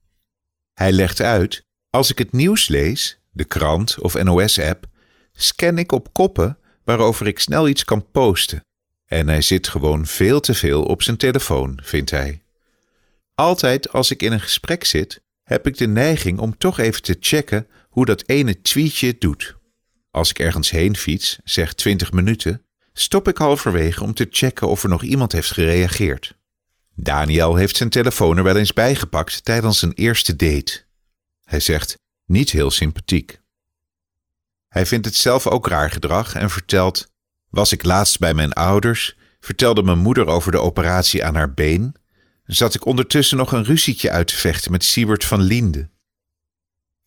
Hij 0.73 0.91
legt 0.91 1.21
uit: 1.21 1.63
als 1.89 2.11
ik 2.11 2.17
het 2.17 2.31
nieuws 2.31 2.67
lees, 2.67 3.19
de 3.31 3.43
krant 3.43 3.99
of 3.99 4.23
NOS-app, 4.23 4.85
scan 5.31 5.77
ik 5.77 5.91
op 5.91 6.13
koppen 6.13 6.57
waarover 6.83 7.27
ik 7.27 7.39
snel 7.39 7.67
iets 7.67 7.83
kan 7.83 8.11
posten. 8.11 8.65
En 9.05 9.27
hij 9.27 9.41
zit 9.41 9.67
gewoon 9.67 10.05
veel 10.05 10.39
te 10.39 10.53
veel 10.53 10.83
op 10.83 11.01
zijn 11.01 11.17
telefoon, 11.17 11.79
vindt 11.83 12.09
hij. 12.09 12.41
Altijd 13.35 13.91
als 13.91 14.11
ik 14.11 14.21
in 14.21 14.31
een 14.31 14.41
gesprek 14.41 14.83
zit, 14.83 15.21
heb 15.43 15.67
ik 15.67 15.77
de 15.77 15.87
neiging 15.87 16.39
om 16.39 16.57
toch 16.57 16.79
even 16.79 17.01
te 17.01 17.17
checken 17.19 17.67
hoe 17.89 18.05
dat 18.05 18.23
ene 18.25 18.61
tweetje 18.61 19.17
doet. 19.17 19.55
Als 20.11 20.29
ik 20.29 20.39
ergens 20.39 20.69
heen 20.69 20.95
fiets, 20.95 21.39
zeg 21.43 21.73
20 21.73 22.11
minuten, 22.11 22.65
stop 22.93 23.27
ik 23.27 23.37
halverwege 23.37 24.03
om 24.03 24.13
te 24.13 24.27
checken 24.29 24.67
of 24.67 24.83
er 24.83 24.89
nog 24.89 25.03
iemand 25.03 25.31
heeft 25.31 25.51
gereageerd. 25.51 26.35
Daniel 26.95 27.55
heeft 27.55 27.75
zijn 27.75 27.89
telefoon 27.89 28.37
er 28.37 28.43
wel 28.43 28.55
eens 28.55 28.73
bijgepakt 28.73 29.45
tijdens 29.45 29.81
een 29.81 29.93
eerste 29.93 30.35
date. 30.35 30.83
Hij 31.43 31.59
zegt 31.59 31.97
niet 32.25 32.49
heel 32.49 32.71
sympathiek. 32.71 33.41
Hij 34.67 34.85
vindt 34.85 35.05
het 35.05 35.15
zelf 35.15 35.47
ook 35.47 35.67
raar 35.67 35.91
gedrag 35.91 36.35
en 36.35 36.49
vertelt: 36.49 37.11
Was 37.49 37.71
ik 37.71 37.83
laatst 37.83 38.19
bij 38.19 38.33
mijn 38.33 38.53
ouders, 38.53 39.17
vertelde 39.39 39.83
mijn 39.83 39.99
moeder 39.99 40.25
over 40.27 40.51
de 40.51 40.59
operatie 40.59 41.25
aan 41.25 41.35
haar 41.35 41.53
been, 41.53 41.95
zat 42.45 42.73
ik 42.73 42.85
ondertussen 42.85 43.37
nog 43.37 43.51
een 43.51 43.63
ruzietje 43.63 44.11
uit 44.11 44.27
te 44.27 44.35
vechten 44.35 44.71
met 44.71 44.83
Siebert 44.83 45.25
van 45.25 45.41
Linde. 45.41 45.89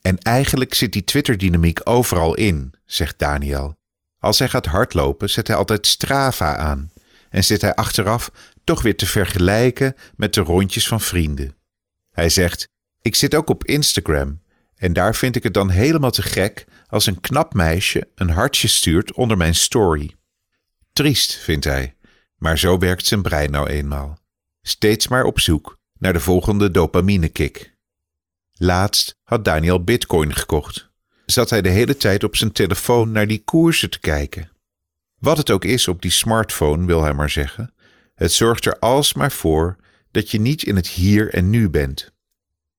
En 0.00 0.18
eigenlijk 0.18 0.74
zit 0.74 0.92
die 0.92 1.04
Twitter-dynamiek 1.04 1.80
overal 1.84 2.34
in, 2.34 2.74
zegt 2.84 3.18
Daniel. 3.18 3.76
Als 4.18 4.38
hij 4.38 4.48
gaat 4.48 4.66
hardlopen, 4.66 5.30
zet 5.30 5.46
hij 5.46 5.56
altijd 5.56 5.86
Strava 5.86 6.56
aan 6.56 6.90
en 7.36 7.44
zit 7.44 7.60
hij 7.60 7.74
achteraf 7.74 8.30
toch 8.64 8.82
weer 8.82 8.96
te 8.96 9.06
vergelijken 9.06 9.94
met 10.14 10.34
de 10.34 10.40
rondjes 10.40 10.88
van 10.88 11.00
vrienden. 11.00 11.56
Hij 12.10 12.28
zegt: 12.28 12.68
Ik 13.00 13.14
zit 13.14 13.34
ook 13.34 13.48
op 13.48 13.64
Instagram 13.64 14.42
en 14.76 14.92
daar 14.92 15.14
vind 15.14 15.36
ik 15.36 15.42
het 15.42 15.54
dan 15.54 15.70
helemaal 15.70 16.10
te 16.10 16.22
gek 16.22 16.64
als 16.86 17.06
een 17.06 17.20
knap 17.20 17.54
meisje 17.54 18.08
een 18.14 18.30
hartje 18.30 18.68
stuurt 18.68 19.12
onder 19.12 19.36
mijn 19.36 19.54
story. 19.54 20.14
Triest, 20.92 21.34
vindt 21.34 21.64
hij, 21.64 21.96
maar 22.36 22.58
zo 22.58 22.78
werkt 22.78 23.06
zijn 23.06 23.22
brein 23.22 23.50
nou 23.50 23.68
eenmaal. 23.68 24.18
Steeds 24.62 25.08
maar 25.08 25.24
op 25.24 25.40
zoek 25.40 25.78
naar 25.98 26.12
de 26.12 26.20
volgende 26.20 26.70
dopamine-kick. 26.70 27.74
Laatst 28.52 29.14
had 29.22 29.44
Daniel 29.44 29.84
bitcoin 29.84 30.34
gekocht. 30.34 30.90
Zat 31.26 31.50
hij 31.50 31.62
de 31.62 31.68
hele 31.68 31.96
tijd 31.96 32.24
op 32.24 32.36
zijn 32.36 32.52
telefoon 32.52 33.12
naar 33.12 33.26
die 33.26 33.44
koersen 33.44 33.90
te 33.90 34.00
kijken. 34.00 34.55
Wat 35.18 35.36
het 35.36 35.50
ook 35.50 35.64
is 35.64 35.88
op 35.88 36.02
die 36.02 36.10
smartphone, 36.10 36.86
wil 36.86 37.02
hij 37.02 37.14
maar 37.14 37.30
zeggen, 37.30 37.74
het 38.14 38.32
zorgt 38.32 38.64
er 38.64 38.78
alsmaar 38.78 39.32
voor 39.32 39.76
dat 40.10 40.30
je 40.30 40.40
niet 40.40 40.62
in 40.62 40.76
het 40.76 40.88
hier 40.88 41.34
en 41.34 41.50
nu 41.50 41.70
bent. 41.70 42.12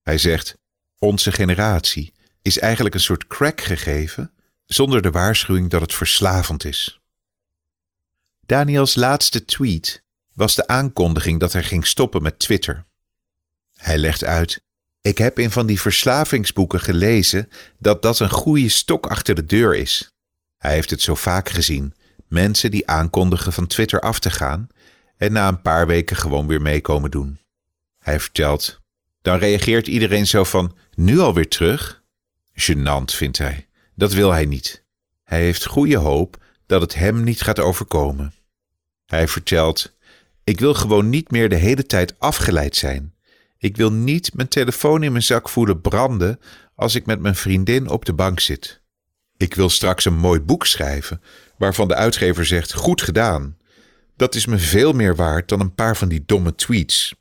Hij 0.01 0.17
zegt: 0.17 0.57
Onze 0.99 1.31
generatie 1.31 2.13
is 2.41 2.59
eigenlijk 2.59 2.95
een 2.95 3.01
soort 3.01 3.27
crack 3.27 3.61
gegeven 3.61 4.31
zonder 4.65 5.01
de 5.01 5.11
waarschuwing 5.11 5.69
dat 5.69 5.81
het 5.81 5.93
verslavend 5.93 6.65
is. 6.65 6.99
Daniels 8.45 8.95
laatste 8.95 9.45
tweet 9.45 10.03
was 10.33 10.55
de 10.55 10.67
aankondiging 10.67 11.39
dat 11.39 11.53
hij 11.53 11.63
ging 11.63 11.87
stoppen 11.87 12.21
met 12.21 12.39
Twitter. 12.39 12.85
Hij 13.73 13.97
legt 13.97 14.23
uit: 14.23 14.61
Ik 15.01 15.17
heb 15.17 15.39
in 15.39 15.51
van 15.51 15.65
die 15.65 15.81
verslavingsboeken 15.81 16.79
gelezen 16.79 17.49
dat 17.79 18.01
dat 18.01 18.19
een 18.19 18.29
goede 18.29 18.69
stok 18.69 19.07
achter 19.07 19.35
de 19.35 19.45
deur 19.45 19.75
is. 19.75 20.11
Hij 20.57 20.73
heeft 20.73 20.89
het 20.89 21.01
zo 21.01 21.15
vaak 21.15 21.49
gezien: 21.49 21.93
mensen 22.27 22.71
die 22.71 22.87
aankondigen 22.87 23.53
van 23.53 23.67
Twitter 23.67 23.99
af 23.99 24.19
te 24.19 24.29
gaan 24.29 24.67
en 25.17 25.31
na 25.31 25.47
een 25.47 25.61
paar 25.61 25.87
weken 25.87 26.15
gewoon 26.15 26.47
weer 26.47 26.61
meekomen 26.61 27.11
doen. 27.11 27.39
Hij 27.99 28.19
vertelt: 28.19 28.81
Dan 29.21 29.37
reageert 29.37 29.87
iedereen 29.87 30.27
zo 30.27 30.43
van: 30.43 30.75
Nu 30.93 31.19
alweer 31.19 31.47
terug? 31.47 32.03
Genant 32.53 33.13
vindt 33.13 33.37
hij. 33.37 33.67
Dat 33.95 34.13
wil 34.13 34.31
hij 34.31 34.45
niet. 34.45 34.83
Hij 35.23 35.41
heeft 35.41 35.65
goede 35.65 35.97
hoop 35.97 36.43
dat 36.65 36.81
het 36.81 36.95
hem 36.95 37.23
niet 37.23 37.41
gaat 37.41 37.59
overkomen. 37.59 38.33
Hij 39.05 39.27
vertelt: 39.27 39.95
Ik 40.43 40.59
wil 40.59 40.73
gewoon 40.73 41.09
niet 41.09 41.31
meer 41.31 41.49
de 41.49 41.55
hele 41.55 41.85
tijd 41.85 42.19
afgeleid 42.19 42.75
zijn. 42.75 43.15
Ik 43.57 43.77
wil 43.77 43.91
niet 43.91 44.33
mijn 44.33 44.47
telefoon 44.47 45.03
in 45.03 45.11
mijn 45.11 45.23
zak 45.23 45.49
voelen 45.49 45.81
branden 45.81 46.39
als 46.75 46.95
ik 46.95 47.05
met 47.05 47.19
mijn 47.19 47.35
vriendin 47.35 47.89
op 47.89 48.05
de 48.05 48.13
bank 48.13 48.39
zit. 48.39 48.81
Ik 49.37 49.53
wil 49.53 49.69
straks 49.69 50.05
een 50.05 50.17
mooi 50.17 50.39
boek 50.39 50.65
schrijven 50.65 51.21
waarvan 51.57 51.87
de 51.87 51.95
uitgever 51.95 52.45
zegt: 52.45 52.73
Goed 52.73 53.01
gedaan. 53.01 53.57
Dat 54.15 54.35
is 54.35 54.45
me 54.45 54.57
veel 54.57 54.93
meer 54.93 55.15
waard 55.15 55.49
dan 55.49 55.59
een 55.59 55.75
paar 55.75 55.97
van 55.97 56.09
die 56.09 56.23
domme 56.25 56.55
tweets. 56.55 57.15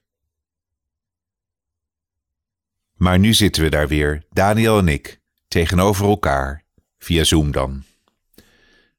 Maar 2.94 3.18
nu 3.18 3.34
zitten 3.34 3.62
we 3.62 3.68
daar 3.68 3.88
weer, 3.88 4.22
Daniel 4.30 4.78
en 4.78 4.88
ik, 4.88 5.20
tegenover 5.48 6.06
elkaar, 6.06 6.64
via 6.98 7.24
Zoom 7.24 7.52
dan. 7.52 7.84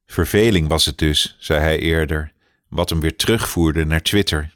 Verveling 0.05 0.67
was 0.67 0.85
het 0.85 0.97
dus, 0.97 1.35
zei 1.39 1.59
hij 1.59 1.79
eerder, 1.79 2.33
wat 2.69 2.89
hem 2.89 2.99
weer 2.99 3.15
terugvoerde 3.15 3.85
naar 3.85 4.01
Twitter. 4.01 4.55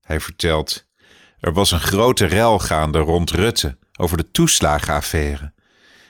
Hij 0.00 0.20
vertelt: 0.20 0.86
Er 1.40 1.52
was 1.52 1.70
een 1.70 1.80
grote 1.80 2.26
rel 2.26 2.58
gaande 2.58 2.98
rond 2.98 3.30
Rutte 3.30 3.78
over 3.98 4.16
de 4.16 4.30
toeslagenaffaire. 4.30 5.52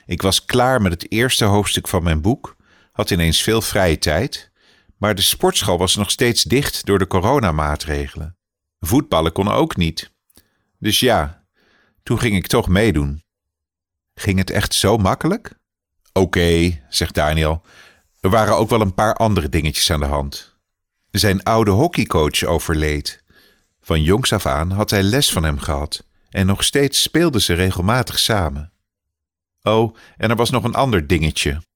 Ik 0.07 0.23
was 0.23 0.45
klaar 0.45 0.83
met 0.83 0.93
het 0.93 1.13
eerste 1.13 1.45
hoofdstuk 1.45 1.89
van 1.89 2.03
mijn 2.03 2.21
boek, 2.21 2.57
had 2.99 3.11
ineens 3.11 3.43
veel 3.43 3.63
vrije 3.63 3.99
tijd, 3.99 4.51
maar 4.97 5.15
de 5.15 5.23
sportschool 5.23 5.79
was 5.79 5.97
nog 5.97 6.11
steeds 6.11 6.43
dicht 6.43 6.87
door 6.87 6.99
de 6.99 7.07
coronamaatregelen. 7.07 8.37
Voetballen 8.81 9.33
kon 9.33 9.49
ook 9.49 9.77
niet. 9.77 10.13
Dus 10.79 11.01
ja, 11.01 11.45
toen 12.03 12.19
ging 12.19 12.37
ik 12.37 12.47
toch 12.47 12.69
meedoen. 12.69 13.23
Ging 14.15 14.39
het 14.39 14.51
echt 14.51 14.75
zo 14.75 14.97
makkelijk? 14.97 15.55
Oké, 16.13 16.81
zegt 16.89 17.15
Daniel. 17.15 17.63
Er 18.21 18.31
waren 18.31 18.57
ook 18.57 18.69
wel 18.69 18.81
een 18.81 18.95
paar 18.95 19.15
andere 19.15 19.49
dingetjes 19.49 19.91
aan 19.91 20.01
de 20.01 20.07
hand. 20.07 20.57
Zijn 21.11 21.43
oude 21.43 21.71
hockeycoach 21.71 22.45
overleed. 22.45 23.23
Van 23.81 24.03
jongs 24.03 24.33
af 24.33 24.47
aan 24.47 24.71
had 24.71 24.91
hij 24.91 25.03
les 25.03 25.33
van 25.33 25.43
hem 25.43 25.59
gehad 25.59 26.05
en 26.31 26.47
nog 26.47 26.65
steeds 26.65 27.03
speelden 27.03 27.41
ze 27.41 27.55
regelmatig 27.55 28.19
samen. 28.19 28.73
Oh, 29.63 29.97
en 30.17 30.31
er 30.31 30.37
was 30.37 30.51
nog 30.51 30.65
een 30.65 30.75
ander 30.75 31.07
dingetje. 31.07 31.67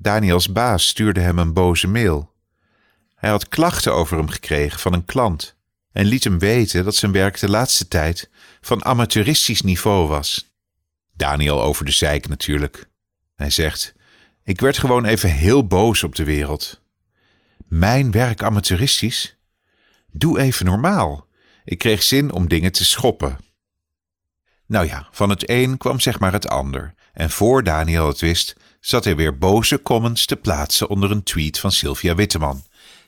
Daniels 0.00 0.52
baas 0.52 0.86
stuurde 0.86 1.20
hem 1.20 1.38
een 1.38 1.52
boze 1.52 1.88
mail. 1.88 2.34
Hij 3.14 3.30
had 3.30 3.48
klachten 3.48 3.94
over 3.94 4.16
hem 4.16 4.28
gekregen 4.28 4.80
van 4.80 4.92
een 4.92 5.04
klant 5.04 5.56
en 5.92 6.04
liet 6.06 6.24
hem 6.24 6.38
weten 6.38 6.84
dat 6.84 6.94
zijn 6.94 7.12
werk 7.12 7.38
de 7.38 7.48
laatste 7.48 7.88
tijd 7.88 8.30
van 8.60 8.84
amateuristisch 8.84 9.62
niveau 9.62 10.08
was. 10.08 10.52
Daniel 11.12 11.62
over 11.62 11.84
de 11.84 11.90
zeik 11.90 12.28
natuurlijk. 12.28 12.88
Hij 13.34 13.50
zegt: 13.50 13.94
Ik 14.44 14.60
werd 14.60 14.78
gewoon 14.78 15.04
even 15.04 15.30
heel 15.30 15.66
boos 15.66 16.02
op 16.02 16.14
de 16.14 16.24
wereld. 16.24 16.82
Mijn 17.68 18.10
werk 18.10 18.42
amateuristisch? 18.42 19.36
Doe 20.12 20.40
even 20.40 20.66
normaal. 20.66 21.26
Ik 21.64 21.78
kreeg 21.78 22.02
zin 22.02 22.32
om 22.32 22.48
dingen 22.48 22.72
te 22.72 22.84
schoppen. 22.84 23.38
Nou 24.66 24.86
ja, 24.86 25.08
van 25.10 25.30
het 25.30 25.50
een 25.50 25.76
kwam 25.76 26.00
zeg 26.00 26.18
maar 26.18 26.32
het 26.32 26.48
ander. 26.48 26.94
En 27.12 27.30
voor 27.30 27.62
Daniel 27.62 28.06
het 28.06 28.20
wist, 28.20 28.56
zat 28.80 29.04
hij 29.04 29.16
weer 29.16 29.38
boze 29.38 29.82
comments 29.82 30.26
te 30.26 30.36
plaatsen 30.36 30.88
onder 30.88 31.10
een 31.10 31.22
tweet 31.22 31.58
van 31.58 31.72
Sylvia 31.72 32.14
Witteman. 32.14 32.64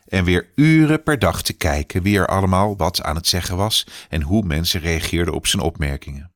En 0.07 0.25
weer 0.25 0.49
uren 0.55 1.03
per 1.03 1.19
dag 1.19 1.43
te 1.43 1.53
kijken 1.53 2.03
wie 2.03 2.19
er 2.19 2.27
allemaal 2.27 2.77
wat 2.77 3.03
aan 3.03 3.17
het 3.17 3.27
zeggen 3.27 3.57
was 3.57 3.87
en 4.09 4.23
hoe 4.23 4.45
mensen 4.45 4.81
reageerden 4.81 5.35
op 5.35 5.47
zijn 5.47 5.63
opmerkingen. 5.63 6.33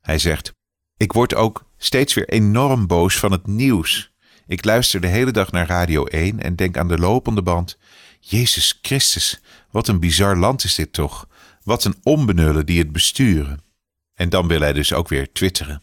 Hij 0.00 0.18
zegt: 0.18 0.52
Ik 0.96 1.12
word 1.12 1.34
ook 1.34 1.64
steeds 1.76 2.14
weer 2.14 2.28
enorm 2.28 2.86
boos 2.86 3.16
van 3.16 3.32
het 3.32 3.46
nieuws. 3.46 4.12
Ik 4.46 4.64
luister 4.64 5.00
de 5.00 5.06
hele 5.06 5.30
dag 5.30 5.52
naar 5.52 5.66
Radio 5.66 6.04
1 6.04 6.40
en 6.40 6.56
denk 6.56 6.76
aan 6.76 6.88
de 6.88 6.98
lopende 6.98 7.42
band: 7.42 7.78
Jezus 8.20 8.78
Christus, 8.82 9.40
wat 9.70 9.88
een 9.88 10.00
bizar 10.00 10.36
land 10.36 10.64
is 10.64 10.74
dit 10.74 10.92
toch? 10.92 11.28
Wat 11.62 11.84
een 11.84 11.96
onbenullen 12.02 12.66
die 12.66 12.78
het 12.78 12.92
besturen. 12.92 13.62
En 14.14 14.28
dan 14.28 14.48
wil 14.48 14.60
hij 14.60 14.72
dus 14.72 14.92
ook 14.92 15.08
weer 15.08 15.32
twitteren. 15.32 15.82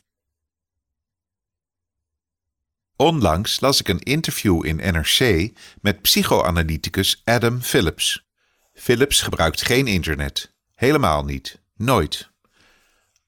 Onlangs 2.97 3.59
las 3.59 3.79
ik 3.79 3.87
een 3.87 3.99
interview 3.99 4.65
in 4.65 4.75
NRC 4.75 5.51
met 5.81 6.01
psychoanalyticus 6.01 7.21
Adam 7.23 7.61
Phillips. 7.61 8.25
Phillips 8.73 9.21
gebruikt 9.21 9.61
geen 9.61 9.87
internet. 9.87 10.53
Helemaal 10.75 11.25
niet. 11.25 11.61
Nooit. 11.75 12.29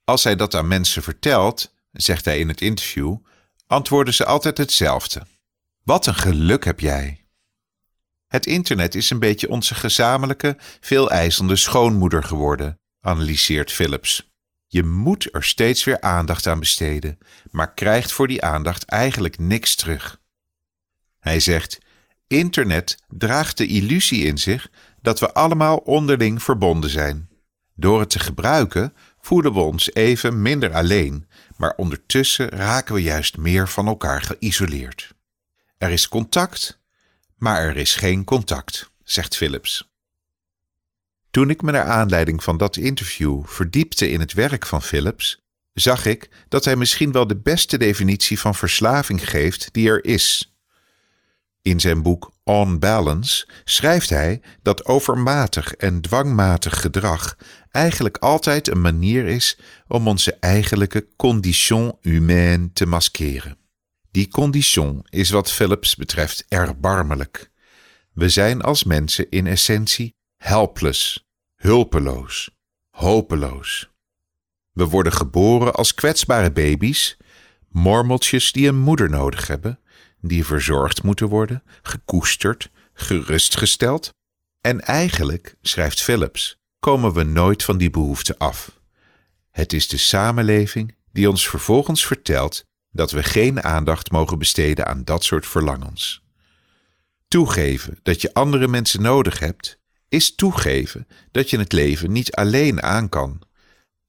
Als 0.03 0.23
hij 0.23 0.35
dat 0.35 0.55
aan 0.55 0.67
mensen 0.67 1.03
vertelt, 1.03 1.73
zegt 1.91 2.25
hij 2.25 2.39
in 2.39 2.47
het 2.47 2.61
interview, 2.61 3.17
antwoorden 3.67 4.13
ze 4.13 4.25
altijd 4.25 4.57
hetzelfde. 4.57 5.21
Wat 5.83 6.05
een 6.05 6.15
geluk 6.15 6.65
heb 6.65 6.79
jij. 6.79 7.25
Het 8.27 8.45
internet 8.45 8.95
is 8.95 9.09
een 9.09 9.19
beetje 9.19 9.49
onze 9.49 9.75
gezamenlijke, 9.75 10.57
veel 10.79 11.09
eisende 11.09 11.55
schoonmoeder 11.55 12.23
geworden, 12.23 12.79
analyseert 13.01 13.71
Phillips. 13.71 14.36
Je 14.67 14.83
moet 14.83 15.33
er 15.33 15.43
steeds 15.43 15.83
weer 15.83 16.01
aandacht 16.01 16.47
aan 16.47 16.59
besteden, 16.59 17.17
maar 17.51 17.73
krijgt 17.73 18.11
voor 18.11 18.27
die 18.27 18.43
aandacht 18.43 18.83
eigenlijk 18.83 19.37
niks 19.37 19.75
terug. 19.75 20.21
Hij 21.19 21.39
zegt: 21.39 21.77
Internet 22.27 22.97
draagt 23.07 23.57
de 23.57 23.67
illusie 23.67 24.25
in 24.25 24.37
zich 24.37 24.69
dat 25.01 25.19
we 25.19 25.33
allemaal 25.33 25.77
onderling 25.77 26.43
verbonden 26.43 26.89
zijn. 26.89 27.29
Door 27.75 27.99
het 27.99 28.09
te 28.09 28.19
gebruiken 28.19 28.93
voelen 29.19 29.53
we 29.53 29.59
ons 29.59 29.93
even 29.93 30.41
minder 30.41 30.73
alleen, 30.73 31.27
maar 31.57 31.73
ondertussen 31.75 32.49
raken 32.49 32.95
we 32.95 33.01
juist 33.01 33.37
meer 33.37 33.67
van 33.67 33.87
elkaar 33.87 34.21
geïsoleerd. 34.21 35.13
Er 35.77 35.89
is 35.89 36.07
contact, 36.07 36.79
maar 37.35 37.61
er 37.61 37.77
is 37.77 37.95
geen 37.95 38.23
contact, 38.23 38.91
zegt 39.03 39.35
Philips. 39.35 39.95
Toen 41.37 41.49
ik 41.49 41.61
me 41.61 41.71
naar 41.71 41.83
aanleiding 41.83 42.43
van 42.43 42.57
dat 42.57 42.77
interview 42.77 43.45
verdiepte 43.45 44.09
in 44.09 44.19
het 44.19 44.33
werk 44.33 44.65
van 44.65 44.81
Philips, 44.81 45.41
zag 45.73 46.05
ik 46.05 46.29
dat 46.47 46.65
hij 46.65 46.75
misschien 46.75 47.11
wel 47.11 47.27
de 47.27 47.37
beste 47.37 47.77
definitie 47.77 48.39
van 48.39 48.55
verslaving 48.55 49.29
geeft 49.29 49.69
die 49.71 49.89
er 49.89 50.05
is. 50.05 50.55
In 51.61 51.79
zijn 51.79 52.01
boek 52.01 52.31
On 52.43 52.79
Balance 52.79 53.47
schrijft 53.63 54.09
hij 54.09 54.41
dat 54.61 54.85
overmatig 54.85 55.73
en 55.73 56.01
dwangmatig 56.01 56.81
gedrag 56.81 57.37
eigenlijk 57.71 58.17
altijd 58.17 58.67
een 58.67 58.81
manier 58.81 59.25
is 59.25 59.57
om 59.87 60.07
onze 60.07 60.37
eigenlijke 60.39 61.07
condition 61.15 61.97
humaine 62.01 62.69
te 62.73 62.85
maskeren. 62.85 63.57
Die 64.11 64.27
condition 64.27 65.05
is 65.09 65.29
wat 65.29 65.51
Philips 65.51 65.95
betreft 65.95 66.45
erbarmelijk. 66.47 67.51
We 68.13 68.29
zijn 68.29 68.61
als 68.61 68.83
mensen 68.83 69.29
in 69.29 69.47
essentie 69.47 70.15
helpless, 70.37 71.26
hulpeloos, 71.57 72.49
hopeloos. 72.89 73.89
We 74.71 74.85
worden 74.85 75.13
geboren 75.13 75.73
als 75.73 75.93
kwetsbare 75.93 76.51
baby's, 76.51 77.17
mormeltjes 77.67 78.51
die 78.51 78.67
een 78.67 78.79
moeder 78.79 79.09
nodig 79.09 79.47
hebben, 79.47 79.79
die 80.21 80.45
verzorgd 80.45 81.03
moeten 81.03 81.27
worden, 81.27 81.63
gekoesterd, 81.81 82.69
gerustgesteld. 82.93 84.09
En 84.61 84.81
eigenlijk, 84.81 85.55
schrijft 85.61 86.01
Philips, 86.01 86.57
komen 86.79 87.13
we 87.13 87.23
nooit 87.23 87.63
van 87.63 87.77
die 87.77 87.89
behoefte 87.89 88.37
af. 88.37 88.79
Het 89.51 89.73
is 89.73 89.87
de 89.87 89.97
samenleving 89.97 90.95
die 91.11 91.29
ons 91.29 91.49
vervolgens 91.49 92.05
vertelt 92.05 92.63
dat 92.91 93.11
we 93.11 93.23
geen 93.23 93.63
aandacht 93.63 94.11
mogen 94.11 94.39
besteden 94.39 94.85
aan 94.85 95.03
dat 95.03 95.23
soort 95.23 95.45
verlangens. 95.45 96.21
Toegeven 97.27 97.99
dat 98.03 98.21
je 98.21 98.33
andere 98.33 98.67
mensen 98.67 99.01
nodig 99.01 99.39
hebt, 99.39 99.79
is 100.09 100.35
toegeven 100.35 101.07
dat 101.31 101.49
je 101.49 101.57
het 101.57 101.71
leven 101.71 102.11
niet 102.11 102.31
alleen 102.31 102.83
aan 102.83 103.09
kan. 103.09 103.41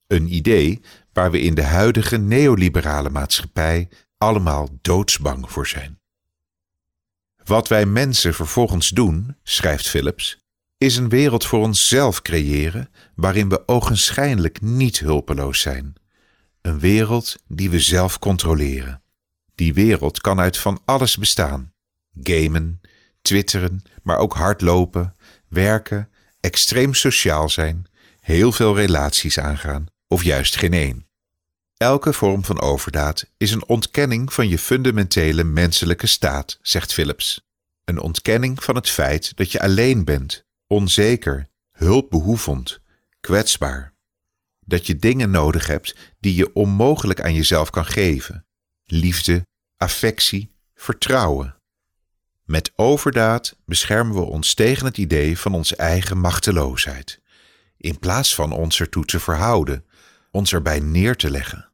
Een 0.06 0.34
idee 0.34 0.80
waar 1.12 1.30
we 1.30 1.40
in 1.40 1.54
de 1.54 1.62
huidige 1.62 2.16
neoliberale 2.16 3.11
maatschappij 3.11 3.88
allemaal 4.18 4.68
doodsbang 4.80 5.50
voor 5.50 5.66
zijn. 5.66 5.98
Wat 7.44 7.68
wij 7.68 7.87
mensen 7.87 8.34
vervolgens 8.34 8.88
doen, 8.88 9.37
schrijft 9.42 9.88
Philips, 9.88 10.46
is 10.78 10.96
een 10.96 11.08
wereld 11.08 11.46
voor 11.46 11.61
onszelf 11.62 12.22
creëren 12.22 12.90
waarin 13.14 13.48
we 13.48 13.68
ogenschijnlijk 13.68 14.61
niet 14.61 14.98
hulpeloos 14.98 15.61
zijn. 15.61 15.94
Een 16.61 16.78
wereld 16.78 17.37
die 17.46 17.70
we 17.70 17.80
zelf 17.80 18.18
controleren. 18.18 19.02
Die 19.54 19.74
wereld 19.74 20.20
kan 20.20 20.40
uit 20.40 20.58
van 20.58 20.80
alles 20.84 21.16
bestaan: 21.16 21.72
gamen, 22.22 22.80
twitteren, 23.22 23.82
maar 24.02 24.18
ook 24.18 24.34
hardlopen, 24.34 25.14
werken, 25.48 26.11
extreem 26.40 26.94
sociaal 26.94 27.48
zijn, 27.48 27.87
heel 28.20 28.52
veel 28.52 28.76
relaties 28.76 29.38
aangaan 29.38 29.87
of 30.08 30.22
juist 30.22 30.56
geen 30.56 30.72
één. 30.72 31.06
Elke 31.76 32.12
vorm 32.12 32.44
van 32.44 32.61
overdaad 32.61 33.30
is 33.37 33.50
een 33.52 33.68
ontkenning 33.68 34.32
van 34.32 34.48
je 34.48 34.58
fundamentele 34.58 35.44
menselijke 35.44 36.06
staat, 36.06 36.58
zegt 36.62 36.92
Philips. 36.92 37.46
Een 37.84 38.00
ontkenning 38.00 38.62
van 38.62 38.74
het 38.74 38.90
feit 38.90 39.37
dat 39.37 39.52
je 39.52 39.61
alleen 39.61 40.04
bent, 40.04 40.44
onzeker, 40.66 41.48
hulpbehoevend, 41.72 42.80
kwetsbaar. 43.20 43.94
Dat 44.61 44.87
je 44.87 44.96
dingen 44.96 45.30
nodig 45.30 45.66
hebt 45.66 45.96
die 46.20 46.34
je 46.34 46.54
onmogelijk 46.54 47.20
aan 47.20 47.34
jezelf 47.34 47.70
kan 47.70 47.87
geven: 47.87 48.46
liefde, 48.84 49.46
affectie, 49.76 50.54
vertrouwen. 50.74 51.58
Met 52.48 52.72
overdaad 52.76 53.56
beschermen 53.64 54.14
we 54.14 54.20
ons 54.20 54.54
tegen 54.54 54.84
het 54.84 54.98
idee 54.98 55.38
van 55.38 55.54
onze 55.54 55.76
eigen 55.76 56.18
machteloosheid, 56.18 57.20
in 57.76 57.98
plaats 57.98 58.34
van 58.34 58.52
ons 58.52 58.80
ertoe 58.80 59.04
te 59.04 59.20
verhouden, 59.20 59.84
ons 60.30 60.52
erbij 60.52 60.80
neer 60.80 61.16
te 61.16 61.30
leggen. 61.30 61.70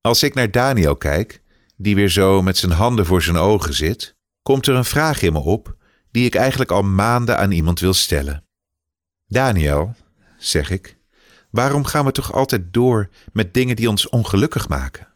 Als 0.00 0.22
ik 0.22 0.34
naar 0.34 0.50
Daniel 0.50 0.96
kijk, 0.96 1.42
die 1.76 1.94
weer 1.94 2.08
zo 2.08 2.42
met 2.42 2.56
zijn 2.56 2.72
handen 2.72 3.06
voor 3.06 3.22
zijn 3.22 3.36
ogen 3.36 3.74
zit, 3.74 4.16
komt 4.42 4.66
er 4.66 4.74
een 4.74 4.84
vraag 4.84 5.22
in 5.22 5.32
me 5.32 5.40
op 5.40 5.76
die 6.10 6.24
ik 6.24 6.34
eigenlijk 6.34 6.70
al 6.70 6.82
maanden 6.82 7.38
aan 7.38 7.50
iemand 7.50 7.80
wil 7.80 7.94
stellen. 7.94 8.44
Daniel, 9.26 9.94
zeg 10.38 10.70
ik, 10.70 10.98
waarom 11.50 11.84
gaan 11.84 12.04
we 12.04 12.12
toch 12.12 12.32
altijd 12.32 12.72
door 12.72 13.08
met 13.32 13.54
dingen 13.54 13.76
die 13.76 13.88
ons 13.88 14.08
ongelukkig 14.08 14.68
maken? 14.68 15.11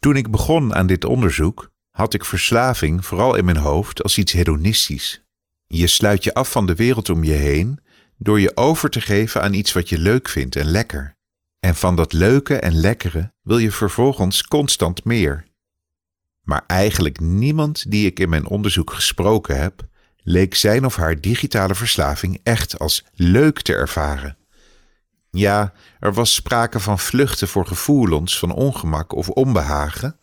Toen 0.00 0.16
ik 0.16 0.30
begon 0.30 0.74
aan 0.74 0.86
dit 0.86 1.04
onderzoek, 1.04 1.70
had 1.90 2.14
ik 2.14 2.24
verslaving 2.24 3.04
vooral 3.06 3.34
in 3.34 3.44
mijn 3.44 3.56
hoofd 3.56 4.02
als 4.02 4.18
iets 4.18 4.32
hedonistisch. 4.32 5.22
Je 5.66 5.86
sluit 5.86 6.24
je 6.24 6.34
af 6.34 6.50
van 6.50 6.66
de 6.66 6.74
wereld 6.74 7.10
om 7.10 7.24
je 7.24 7.32
heen 7.32 7.80
door 8.16 8.40
je 8.40 8.56
over 8.56 8.90
te 8.90 9.00
geven 9.00 9.42
aan 9.42 9.54
iets 9.54 9.72
wat 9.72 9.88
je 9.88 9.98
leuk 9.98 10.28
vindt 10.28 10.56
en 10.56 10.66
lekker. 10.66 11.16
En 11.58 11.74
van 11.74 11.96
dat 11.96 12.12
leuke 12.12 12.56
en 12.56 12.74
lekkere 12.74 13.32
wil 13.42 13.58
je 13.58 13.70
vervolgens 13.70 14.42
constant 14.42 15.04
meer. 15.04 15.46
Maar 16.42 16.64
eigenlijk 16.66 17.20
niemand 17.20 17.90
die 17.90 18.06
ik 18.06 18.18
in 18.18 18.28
mijn 18.28 18.46
onderzoek 18.46 18.92
gesproken 18.92 19.60
heb, 19.60 19.88
leek 20.16 20.54
zijn 20.54 20.84
of 20.84 20.96
haar 20.96 21.20
digitale 21.20 21.74
verslaving 21.74 22.40
echt 22.42 22.78
als 22.78 23.04
leuk 23.14 23.60
te 23.60 23.74
ervaren. 23.74 24.36
Ja, 25.30 25.72
er 25.98 26.12
was 26.12 26.34
sprake 26.34 26.80
van 26.80 26.98
vluchten 26.98 27.48
voor 27.48 27.66
gevoelens 27.66 28.38
van 28.38 28.52
ongemak 28.52 29.12
of 29.12 29.28
onbehagen, 29.28 30.18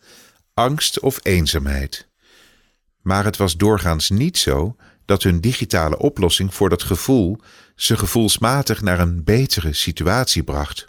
angst 0.54 1.00
of 1.00 1.18
eenzaamheid. 1.22 2.08
Maar 3.02 3.24
het 3.24 3.36
was 3.36 3.56
doorgaans 3.56 4.10
niet 4.10 4.38
zo 4.38 4.76
dat 5.04 5.22
hun 5.22 5.40
digitale 5.40 5.98
oplossing 5.98 6.54
voor 6.54 6.68
dat 6.68 6.82
gevoel 6.82 7.40
ze 7.74 7.96
gevoelsmatig 7.96 8.80
naar 8.82 9.00
een 9.00 9.24
betere 9.24 9.72
situatie 9.72 10.42
bracht. 10.42 10.86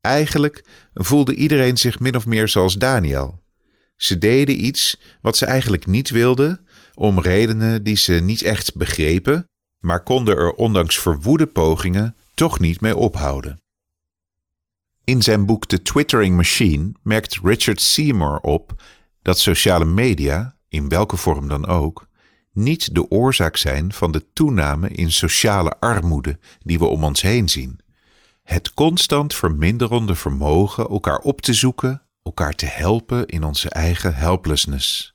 Eigenlijk 0.00 0.64
voelde 0.94 1.34
iedereen 1.34 1.76
zich 1.76 1.98
min 1.98 2.16
of 2.16 2.26
meer 2.26 2.48
zoals 2.48 2.74
Daniel. 2.74 3.42
Ze 3.96 4.18
deden 4.18 4.64
iets 4.64 5.00
wat 5.20 5.36
ze 5.36 5.46
eigenlijk 5.46 5.86
niet 5.86 6.10
wilden, 6.10 6.66
om 6.94 7.20
redenen 7.20 7.82
die 7.82 7.96
ze 7.96 8.12
niet 8.12 8.42
echt 8.42 8.74
begrepen, 8.74 9.48
maar 9.78 10.02
konden 10.02 10.36
er 10.36 10.52
ondanks 10.52 10.98
verwoede 10.98 11.46
pogingen 11.46 12.16
toch 12.38 12.58
niet 12.58 12.80
mee 12.80 12.96
ophouden. 12.96 13.60
In 15.04 15.22
zijn 15.22 15.46
boek 15.46 15.66
The 15.66 15.82
Twittering 15.82 16.36
Machine 16.36 16.92
merkt 17.02 17.38
Richard 17.42 17.80
Seymour 17.80 18.40
op 18.40 18.82
dat 19.22 19.38
sociale 19.38 19.84
media, 19.84 20.56
in 20.68 20.88
welke 20.88 21.16
vorm 21.16 21.48
dan 21.48 21.66
ook, 21.66 22.08
niet 22.52 22.94
de 22.94 23.10
oorzaak 23.10 23.56
zijn 23.56 23.92
van 23.92 24.12
de 24.12 24.32
toename 24.32 24.88
in 24.88 25.12
sociale 25.12 25.80
armoede 25.80 26.38
die 26.58 26.78
we 26.78 26.84
om 26.84 27.04
ons 27.04 27.22
heen 27.22 27.48
zien. 27.48 27.80
Het 28.42 28.74
constant 28.74 29.34
verminderende 29.34 30.14
vermogen 30.14 30.88
elkaar 30.88 31.18
op 31.18 31.40
te 31.40 31.54
zoeken, 31.54 32.02
elkaar 32.22 32.54
te 32.54 32.66
helpen 32.66 33.26
in 33.26 33.44
onze 33.44 33.68
eigen 33.68 34.14
helplessness. 34.14 35.14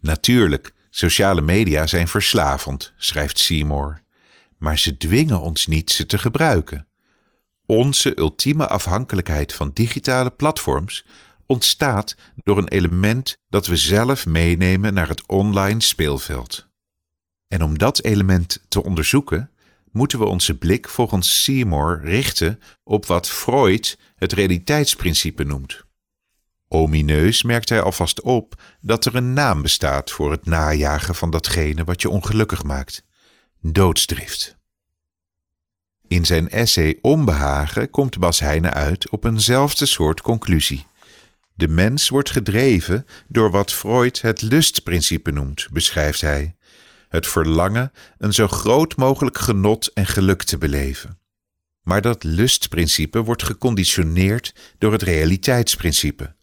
Natuurlijk, 0.00 0.74
sociale 0.90 1.40
media 1.40 1.86
zijn 1.86 2.08
verslavend, 2.08 2.92
schrijft 2.96 3.38
Seymour, 3.38 4.02
maar 4.60 4.78
ze 4.78 4.96
dwingen 4.96 5.40
ons 5.40 5.66
niet 5.66 5.90
ze 5.90 6.06
te 6.06 6.18
gebruiken. 6.18 6.86
Onze 7.66 8.18
ultieme 8.18 8.66
afhankelijkheid 8.66 9.52
van 9.54 9.70
digitale 9.74 10.30
platforms 10.30 11.04
ontstaat 11.46 12.16
door 12.34 12.58
een 12.58 12.68
element 12.68 13.38
dat 13.48 13.66
we 13.66 13.76
zelf 13.76 14.26
meenemen 14.26 14.94
naar 14.94 15.08
het 15.08 15.26
online 15.26 15.82
speelveld. 15.82 16.68
En 17.48 17.62
om 17.62 17.78
dat 17.78 18.02
element 18.02 18.64
te 18.68 18.82
onderzoeken, 18.82 19.50
moeten 19.92 20.18
we 20.18 20.24
onze 20.24 20.58
blik 20.58 20.88
volgens 20.88 21.42
Seymour 21.42 22.00
richten 22.02 22.60
op 22.84 23.06
wat 23.06 23.28
Freud 23.28 23.98
het 24.14 24.32
realiteitsprincipe 24.32 25.44
noemt. 25.44 25.84
Omineus 26.68 27.42
merkt 27.42 27.68
hij 27.68 27.82
alvast 27.82 28.20
op 28.20 28.62
dat 28.80 29.04
er 29.04 29.14
een 29.14 29.32
naam 29.32 29.62
bestaat 29.62 30.10
voor 30.10 30.30
het 30.30 30.46
najagen 30.46 31.14
van 31.14 31.30
datgene 31.30 31.84
wat 31.84 32.02
je 32.02 32.08
ongelukkig 32.08 32.62
maakt: 32.62 33.04
doodsdrift. 33.62 34.58
In 36.08 36.24
zijn 36.24 36.48
essay 36.48 36.98
Onbehagen 37.00 37.90
komt 37.90 38.18
Bas 38.18 38.40
Heijnen 38.40 38.72
uit 38.72 39.10
op 39.10 39.24
eenzelfde 39.24 39.86
soort 39.86 40.20
conclusie. 40.20 40.86
De 41.54 41.68
mens 41.68 42.08
wordt 42.08 42.30
gedreven 42.30 43.06
door 43.28 43.50
wat 43.50 43.72
Freud 43.72 44.20
het 44.20 44.42
lustprincipe 44.42 45.30
noemt, 45.30 45.68
beschrijft 45.72 46.20
hij. 46.20 46.56
Het 47.08 47.26
verlangen 47.26 47.92
een 48.18 48.32
zo 48.32 48.48
groot 48.48 48.96
mogelijk 48.96 49.38
genot 49.38 49.92
en 49.92 50.06
geluk 50.06 50.42
te 50.42 50.58
beleven. 50.58 51.18
Maar 51.82 52.00
dat 52.00 52.24
lustprincipe 52.24 53.22
wordt 53.22 53.42
geconditioneerd 53.42 54.54
door 54.78 54.92
het 54.92 55.02
realiteitsprincipe. 55.02 56.34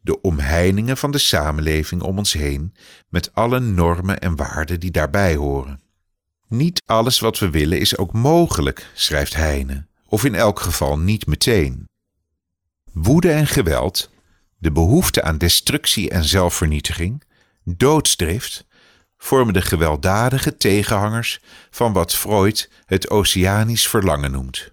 De 0.00 0.20
omheiningen 0.20 0.96
van 0.96 1.10
de 1.10 1.18
samenleving 1.18 2.02
om 2.02 2.18
ons 2.18 2.32
heen, 2.32 2.74
met 3.08 3.34
alle 3.34 3.60
normen 3.60 4.20
en 4.20 4.36
waarden 4.36 4.80
die 4.80 4.90
daarbij 4.90 5.34
horen. 5.34 5.83
Niet 6.48 6.82
alles 6.86 7.20
wat 7.20 7.38
we 7.38 7.50
willen 7.50 7.78
is 7.78 7.96
ook 7.96 8.12
mogelijk, 8.12 8.90
schrijft 8.94 9.34
Heine, 9.34 9.86
of 10.06 10.24
in 10.24 10.34
elk 10.34 10.60
geval 10.60 10.98
niet 10.98 11.26
meteen. 11.26 11.88
Woede 12.92 13.30
en 13.30 13.46
geweld 13.46 14.10
de 14.58 14.72
behoefte 14.72 15.22
aan 15.22 15.38
destructie 15.38 16.10
en 16.10 16.24
zelfvernietiging, 16.24 17.22
doodsdrift, 17.64 18.66
vormen 19.16 19.54
de 19.54 19.62
gewelddadige 19.62 20.56
tegenhangers 20.56 21.40
van 21.70 21.92
wat 21.92 22.14
Freud 22.14 22.70
het 22.86 23.10
oceanisch 23.10 23.88
verlangen 23.88 24.30
noemt. 24.30 24.72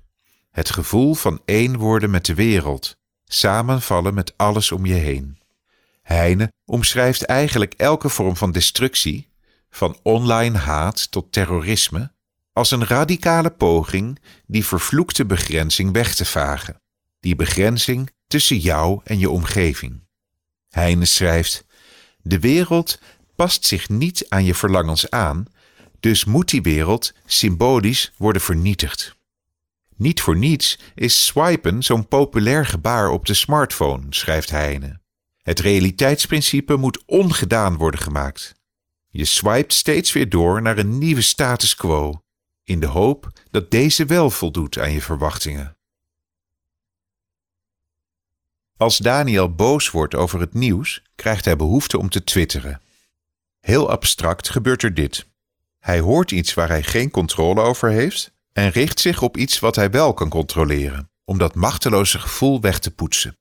Het 0.52 0.70
gevoel 0.70 1.14
van 1.14 1.42
één 1.46 1.78
worden 1.78 2.10
met 2.10 2.26
de 2.26 2.34
wereld, 2.34 2.96
samenvallen 3.26 4.14
met 4.14 4.34
alles 4.38 4.72
om 4.72 4.86
je 4.86 4.94
heen. 4.94 5.40
Heine 6.02 6.52
omschrijft 6.66 7.24
eigenlijk 7.24 7.74
elke 7.74 8.10
vorm 8.10 8.38
van 8.38 8.52
destructie, 8.52 9.31
van 9.72 10.00
online 10.04 10.58
haat 10.58 11.12
tot 11.12 11.32
terrorisme, 11.32 12.12
als 12.54 12.72
een 12.72 12.86
radicale 12.86 13.52
poging 13.52 14.20
die 14.46 14.66
vervloekte 14.66 15.26
begrenzing 15.26 15.92
weg 15.92 16.16
te 16.16 16.26
vagen. 16.26 16.82
Die 17.20 17.36
begrenzing 17.36 18.12
tussen 18.28 18.58
jou 18.58 19.02
en 19.04 19.20
je 19.20 19.30
omgeving. 19.30 20.08
Heine 20.70 21.06
schrijft: 21.06 21.66
De 22.22 22.40
wereld 22.40 23.00
past 23.36 23.66
zich 23.66 23.90
niet 23.90 24.26
aan 24.30 24.46
je 24.46 24.56
verlangens 24.56 25.10
aan, 25.10 25.46
dus 26.00 26.26
moet 26.26 26.50
die 26.50 26.62
wereld 26.62 27.14
symbolisch 27.26 28.14
worden 28.18 28.42
vernietigd. 28.42 29.16
Niet 29.96 30.22
voor 30.22 30.38
niets 30.38 30.80
is 30.96 31.26
swipen 31.26 31.84
zo'n 31.84 32.08
populair 32.08 32.66
gebaar 32.66 33.10
op 33.10 33.26
de 33.26 33.34
smartphone, 33.34 34.06
schrijft 34.10 34.50
Heine. 34.50 35.00
Het 35.42 35.60
realiteitsprincipe 35.60 36.76
moet 36.76 37.04
ongedaan 37.06 37.78
worden 37.78 38.00
gemaakt. 38.00 38.61
Je 39.14 39.26
swipet 39.26 39.74
steeds 39.74 40.12
weer 40.12 40.30
door 40.30 40.62
naar 40.62 40.78
een 40.78 40.98
nieuwe 40.98 41.22
status 41.22 41.76
quo, 41.76 42.24
in 42.64 42.80
de 42.80 42.86
hoop 42.86 43.32
dat 43.50 43.72
deze 43.72 44.06
wel 44.06 44.30
voldoet 44.30 44.80
aan 44.80 44.92
je 44.92 45.02
verwachtingen. 45.02 45.78
Als 48.78 48.98
Daniel 48.98 49.56
boos 49.56 49.90
wordt 49.90 50.16
over 50.16 50.40
het 50.40 50.54
nieuws, 50.54 51.04
krijgt 51.16 51.46
hij 51.46 51.56
behoefte 51.56 51.98
om 51.98 52.10
te 52.10 52.24
twitteren. 52.24 52.82
Heel 53.60 53.90
abstract 53.90 54.50
gebeurt 54.50 54.84
er 54.84 54.94
dit. 54.94 55.28
Hij 55.80 56.00
hoort 56.00 56.32
iets 56.32 56.54
waar 56.54 56.68
hij 56.68 56.84
geen 56.84 57.12
controle 57.12 57.62
over 57.62 57.90
heeft 57.90 58.32
en 58.54 58.70
richt 58.70 59.00
zich 59.00 59.22
op 59.22 59.38
iets 59.38 59.60
wat 59.60 59.76
hij 59.76 59.90
wel 59.90 60.14
kan 60.14 60.30
controleren, 60.30 61.10
om 61.26 61.38
dat 61.38 61.56
machteloze 61.56 62.20
gevoel 62.20 62.62
weg 62.62 62.80
te 62.80 62.92
poetsen. 62.92 63.38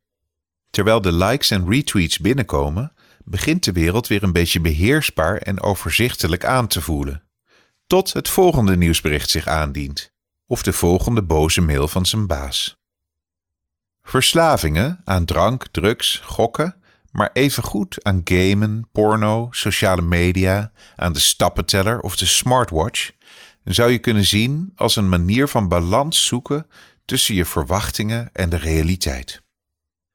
Terwijl 0.71 1.01
de 1.01 1.13
likes 1.13 1.51
en 1.51 1.71
retweets 1.71 2.19
binnenkomen, 2.19 2.93
begint 3.25 3.65
de 3.65 3.73
wereld 3.73 4.07
weer 4.07 4.23
een 4.23 4.33
beetje 4.33 4.61
beheersbaar 4.61 5.37
en 5.37 5.61
overzichtelijk 5.61 6.45
aan 6.45 6.67
te 6.67 6.81
voelen. 6.81 7.23
Tot 7.87 8.13
het 8.13 8.29
volgende 8.29 8.77
nieuwsbericht 8.77 9.31
zich 9.31 9.47
aandient, 9.47 10.13
of 10.47 10.63
de 10.63 10.73
volgende 10.73 11.23
boze 11.23 11.61
mail 11.61 11.89
van 11.89 12.07
zijn 12.07 12.27
baas. 12.27 12.79
Verslavingen 14.03 15.01
aan 15.05 15.25
drank, 15.25 15.67
drugs, 15.71 16.21
gokken, 16.25 16.81
maar 17.11 17.31
evengoed 17.33 18.05
aan 18.05 18.21
gamen, 18.25 18.89
porno, 18.93 19.49
sociale 19.51 20.03
media, 20.03 20.73
aan 20.97 21.13
de 21.13 21.19
stappenteller 21.19 22.01
of 22.01 22.17
de 22.17 22.27
smartwatch, 22.27 23.11
zou 23.65 23.91
je 23.91 23.99
kunnen 23.99 24.25
zien 24.25 24.73
als 24.75 24.97
een 24.97 25.09
manier 25.09 25.49
van 25.49 25.69
balans 25.69 26.27
zoeken 26.27 26.67
tussen 27.05 27.35
je 27.35 27.45
verwachtingen 27.45 28.31
en 28.33 28.49
de 28.49 28.57
realiteit. 28.57 29.43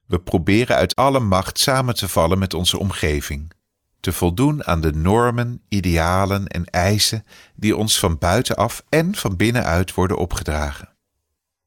We 0.06 0.20
proberen 0.20 0.76
uit 0.76 0.94
alle 0.94 1.20
macht 1.20 1.58
samen 1.58 1.94
te 1.94 2.08
vallen 2.08 2.38
met 2.38 2.54
onze 2.54 2.78
omgeving, 2.78 3.52
te 4.00 4.12
voldoen 4.12 4.66
aan 4.66 4.80
de 4.80 4.92
normen, 4.92 5.62
idealen 5.68 6.46
en 6.46 6.64
eisen 6.64 7.24
die 7.54 7.76
ons 7.76 7.98
van 7.98 8.18
buitenaf 8.18 8.84
en 8.88 9.14
van 9.14 9.36
binnenuit 9.36 9.94
worden 9.94 10.16
opgedragen. 10.16 10.96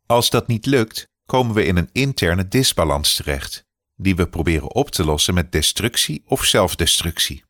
Als 0.06 0.30
dat 0.30 0.48
niet 0.48 0.66
lukt, 0.66 1.08
komen 1.26 1.56
we 1.56 1.66
in 1.66 1.78
een 1.78 1.90
interne 1.92 2.48
disbalans 2.48 3.16
terecht, 3.16 3.66
die 3.96 4.16
we 4.16 4.28
proberen 4.28 4.76
op 4.76 4.90
te 4.90 5.06
lossen 5.06 5.34
met 5.34 5.52
destructie 5.52 6.24
of 6.26 6.46
zelfdestructie. 6.46 7.44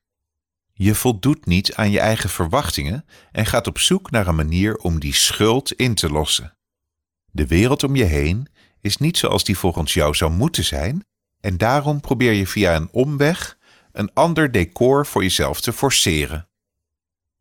Je 0.73 0.95
voldoet 0.95 1.45
niet 1.45 1.75
aan 1.75 1.91
je 1.91 1.99
eigen 1.99 2.29
verwachtingen 2.29 3.05
en 3.31 3.45
gaat 3.45 3.67
op 3.67 3.79
zoek 3.79 4.11
naar 4.11 4.27
een 4.27 4.35
manier 4.35 4.75
om 4.75 4.99
die 4.99 5.13
schuld 5.13 5.71
in 5.71 5.93
te 5.95 6.09
lossen. 6.09 6.57
De 7.31 7.47
wereld 7.47 7.83
om 7.83 7.95
je 7.95 8.03
heen 8.03 8.47
is 8.81 8.97
niet 8.97 9.17
zoals 9.17 9.43
die 9.43 9.57
volgens 9.57 9.93
jou 9.93 10.15
zou 10.15 10.31
moeten 10.31 10.63
zijn, 10.63 11.05
en 11.39 11.57
daarom 11.57 11.99
probeer 11.99 12.33
je 12.33 12.47
via 12.47 12.75
een 12.75 12.89
omweg 12.91 13.57
een 13.91 14.13
ander 14.13 14.51
decor 14.51 15.05
voor 15.05 15.23
jezelf 15.23 15.61
te 15.61 15.73
forceren. 15.73 16.49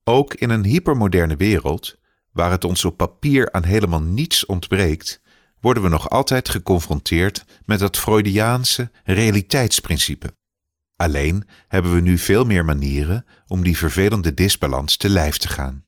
Ook 0.04 0.34
in 0.34 0.50
een 0.50 0.64
hypermoderne 0.64 1.36
wereld, 1.36 1.96
waar 2.32 2.50
het 2.50 2.64
ons 2.64 2.84
op 2.84 2.96
papier 2.96 3.52
aan 3.52 3.64
helemaal 3.64 4.02
niets 4.02 4.46
ontbreekt, 4.46 5.20
worden 5.60 5.82
we 5.82 5.88
nog 5.88 6.10
altijd 6.10 6.48
geconfronteerd 6.48 7.44
met 7.64 7.78
dat 7.78 7.96
Freudiaanse 7.96 8.90
realiteitsprincipe. 9.04 10.36
Alleen 10.96 11.48
hebben 11.68 11.94
we 11.94 12.00
nu 12.00 12.18
veel 12.18 12.44
meer 12.44 12.64
manieren 12.64 13.26
om 13.46 13.62
die 13.62 13.76
vervelende 13.76 14.34
disbalans 14.34 14.96
te 14.96 15.08
lijf 15.08 15.36
te 15.36 15.48
gaan. 15.48 15.86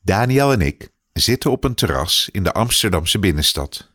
Daniel 0.00 0.52
en 0.52 0.60
ik 0.60 0.91
zitten 1.12 1.50
op 1.50 1.64
een 1.64 1.74
terras 1.74 2.28
in 2.32 2.42
de 2.42 2.52
Amsterdamse 2.52 3.18
binnenstad. 3.18 3.90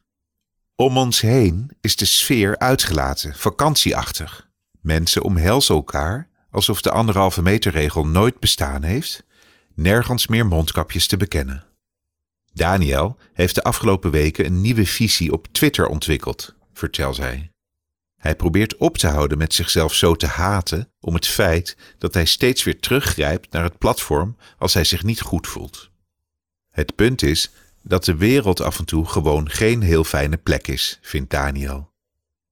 Om 0.75 0.97
ons 0.97 1.21
heen 1.21 1.71
is 1.81 1.95
de 1.95 2.05
sfeer 2.05 2.57
uitgelaten, 2.57 3.35
vakantieachtig. 3.35 4.49
Mensen 4.81 5.23
omhelzen 5.23 5.75
elkaar 5.75 6.29
alsof 6.51 6.81
de 6.81 6.91
anderhalve 6.91 7.41
meter 7.41 7.71
regel 7.71 8.07
nooit 8.07 8.39
bestaan 8.39 8.83
heeft, 8.83 9.23
nergens 9.73 10.27
meer 10.27 10.45
mondkapjes 10.45 11.07
te 11.07 11.17
bekennen. 11.17 11.65
Daniel 12.53 13.17
heeft 13.33 13.55
de 13.55 13.63
afgelopen 13.63 14.11
weken 14.11 14.45
een 14.45 14.61
nieuwe 14.61 14.85
visie 14.85 15.31
op 15.31 15.47
Twitter 15.51 15.87
ontwikkeld, 15.87 16.55
vertelt 16.73 17.17
hij. 17.17 17.51
Hij 18.17 18.35
probeert 18.35 18.77
op 18.77 18.97
te 18.97 19.07
houden 19.07 19.37
met 19.37 19.53
zichzelf 19.53 19.93
zo 19.93 20.15
te 20.15 20.27
haten 20.27 20.91
om 20.99 21.13
het 21.13 21.27
feit 21.27 21.77
dat 21.97 22.13
hij 22.13 22.25
steeds 22.25 22.63
weer 22.63 22.79
teruggrijpt 22.79 23.51
naar 23.51 23.63
het 23.63 23.77
platform 23.77 24.37
als 24.57 24.73
hij 24.73 24.83
zich 24.83 25.03
niet 25.03 25.21
goed 25.21 25.47
voelt. 25.47 25.89
Het 26.77 26.95
punt 26.95 27.21
is 27.21 27.51
dat 27.81 28.05
de 28.05 28.15
wereld 28.15 28.61
af 28.61 28.79
en 28.79 28.85
toe 28.85 29.05
gewoon 29.05 29.49
geen 29.49 29.81
heel 29.81 30.03
fijne 30.03 30.37
plek 30.37 30.67
is, 30.67 30.99
vindt 31.01 31.29
Daniel. 31.29 31.91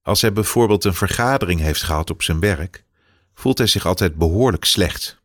Als 0.02 0.22
hij 0.22 0.34
bijvoorbeeld 0.34 0.84
een 0.84 0.94
vergadering 0.94 1.60
heeft 1.60 1.84
gehad 1.84 2.10
op 2.10 2.24
zijn 2.24 2.40
werk, 2.40 2.84
voelt 3.34 3.58
hij 3.58 3.68
zich 3.68 3.86
altijd 3.86 4.16
behoorlijk 4.16 4.66
slecht. 4.66 5.22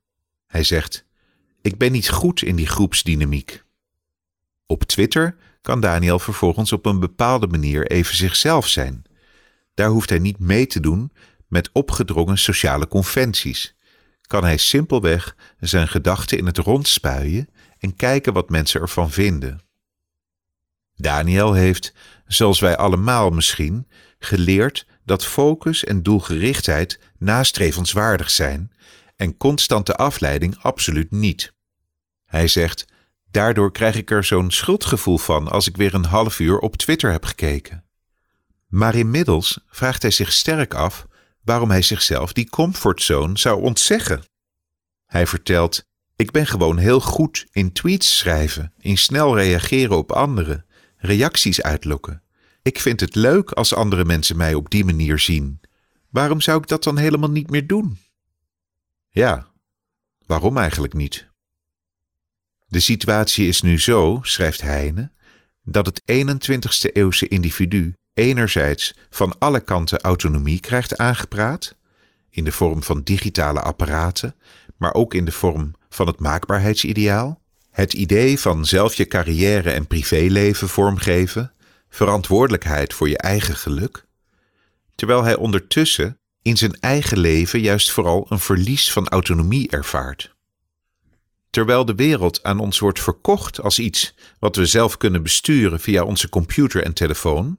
Hij 0.46 0.64
zegt: 0.64 1.04
Ik 1.62 1.78
ben 1.78 1.92
niet 1.92 2.10
goed 2.10 2.42
in 2.42 2.56
die 2.56 2.66
groepsdynamiek. 2.66 3.62
Op 4.66 4.84
Twitter 4.84 5.36
kan 5.60 5.80
Daniel 5.80 6.18
vervolgens 6.18 6.72
op 6.72 6.86
een 6.86 7.00
bepaalde 7.00 7.46
manier 7.46 7.86
even 7.86 8.16
zichzelf 8.16 8.68
zijn. 8.68 9.02
Daar 9.74 9.88
hoeft 9.88 10.10
hij 10.10 10.18
niet 10.18 10.38
mee 10.38 10.66
te 10.66 10.80
doen 10.80 11.12
met 11.48 11.70
opgedrongen 11.72 12.38
sociale 12.38 12.88
conventies. 12.88 13.74
Kan 14.26 14.44
hij 14.44 14.56
simpelweg 14.56 15.36
zijn 15.60 15.88
gedachten 15.88 16.38
in 16.38 16.46
het 16.46 16.58
rond 16.58 16.88
spuien 16.88 17.48
en 17.80 17.96
kijken 17.96 18.32
wat 18.32 18.50
mensen 18.50 18.80
ervan 18.80 19.10
vinden. 19.10 19.60
Daniel 20.94 21.52
heeft, 21.52 21.92
zoals 22.26 22.60
wij 22.60 22.76
allemaal 22.76 23.30
misschien, 23.30 23.88
geleerd 24.18 24.86
dat 25.04 25.26
focus 25.26 25.84
en 25.84 26.02
doelgerichtheid 26.02 27.00
nastrevenswaardig 27.18 28.30
zijn 28.30 28.72
en 29.16 29.36
constante 29.36 29.94
afleiding 29.94 30.58
absoluut 30.58 31.10
niet. 31.10 31.52
Hij 32.24 32.48
zegt: 32.48 32.84
Daardoor 33.30 33.72
krijg 33.72 33.94
ik 33.94 34.10
er 34.10 34.24
zo'n 34.24 34.50
schuldgevoel 34.50 35.18
van 35.18 35.48
als 35.48 35.68
ik 35.68 35.76
weer 35.76 35.94
een 35.94 36.04
half 36.04 36.38
uur 36.38 36.58
op 36.58 36.76
Twitter 36.76 37.10
heb 37.10 37.24
gekeken. 37.24 37.84
Maar 38.66 38.94
inmiddels 38.94 39.60
vraagt 39.66 40.02
hij 40.02 40.10
zich 40.10 40.32
sterk 40.32 40.74
af 40.74 41.06
waarom 41.42 41.70
hij 41.70 41.82
zichzelf 41.82 42.32
die 42.32 42.50
comfortzone 42.50 43.38
zou 43.38 43.62
ontzeggen. 43.62 44.22
Hij 45.06 45.26
vertelt: 45.26 45.84
Ik 46.20 46.30
ben 46.30 46.46
gewoon 46.46 46.78
heel 46.78 47.00
goed 47.00 47.46
in 47.52 47.72
tweets 47.72 48.18
schrijven, 48.18 48.72
in 48.78 48.98
snel 48.98 49.36
reageren 49.36 49.96
op 49.96 50.12
anderen, 50.12 50.66
reacties 50.96 51.62
uitlokken. 51.62 52.22
Ik 52.62 52.80
vind 52.80 53.00
het 53.00 53.14
leuk 53.14 53.50
als 53.50 53.74
andere 53.74 54.04
mensen 54.04 54.36
mij 54.36 54.54
op 54.54 54.70
die 54.70 54.84
manier 54.84 55.18
zien. 55.18 55.60
Waarom 56.10 56.40
zou 56.40 56.60
ik 56.60 56.68
dat 56.68 56.84
dan 56.84 56.96
helemaal 56.96 57.30
niet 57.30 57.50
meer 57.50 57.66
doen? 57.66 57.98
Ja, 59.08 59.46
waarom 60.26 60.56
eigenlijk 60.56 60.94
niet? 60.94 61.28
De 62.66 62.80
situatie 62.80 63.48
is 63.48 63.62
nu 63.62 63.78
zo, 63.78 64.18
schrijft 64.22 64.60
Heine, 64.60 65.10
dat 65.62 65.86
het 65.86 66.02
21ste 66.12 66.92
eeuwse 66.92 67.28
individu 67.28 67.94
enerzijds 68.12 68.94
van 69.10 69.38
alle 69.38 69.60
kanten 69.60 70.00
autonomie 70.00 70.60
krijgt 70.60 70.96
aangepraat, 70.96 71.76
in 72.30 72.44
de 72.44 72.52
vorm 72.52 72.82
van 72.82 73.02
digitale 73.02 73.60
apparaten, 73.60 74.34
maar 74.76 74.94
ook 74.94 75.14
in 75.14 75.24
de 75.24 75.32
vorm 75.32 75.78
van 75.90 76.06
het 76.06 76.20
maakbaarheidsideaal, 76.20 77.40
het 77.70 77.92
idee 77.92 78.38
van 78.38 78.64
zelf 78.64 78.94
je 78.94 79.06
carrière 79.06 79.70
en 79.70 79.86
privéleven 79.86 80.68
vormgeven, 80.68 81.52
verantwoordelijkheid 81.88 82.94
voor 82.94 83.08
je 83.08 83.18
eigen 83.18 83.56
geluk, 83.56 84.04
terwijl 84.94 85.22
hij 85.22 85.36
ondertussen 85.36 86.18
in 86.42 86.56
zijn 86.56 86.80
eigen 86.80 87.18
leven 87.18 87.60
juist 87.60 87.90
vooral 87.90 88.26
een 88.28 88.38
verlies 88.38 88.92
van 88.92 89.08
autonomie 89.08 89.70
ervaart. 89.70 90.34
Terwijl 91.50 91.84
de 91.84 91.94
wereld 91.94 92.42
aan 92.42 92.58
ons 92.58 92.78
wordt 92.78 93.00
verkocht 93.00 93.60
als 93.60 93.78
iets 93.78 94.14
wat 94.38 94.56
we 94.56 94.66
zelf 94.66 94.96
kunnen 94.96 95.22
besturen 95.22 95.80
via 95.80 96.04
onze 96.04 96.28
computer 96.28 96.84
en 96.84 96.92
telefoon, 96.92 97.58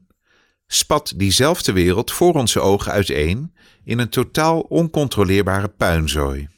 spat 0.67 1.13
diezelfde 1.15 1.71
wereld 1.71 2.11
voor 2.11 2.33
onze 2.33 2.59
ogen 2.59 2.91
uiteen 2.91 3.53
in 3.83 3.99
een 3.99 4.09
totaal 4.09 4.59
oncontroleerbare 4.59 5.67
puinzooi. 5.67 6.49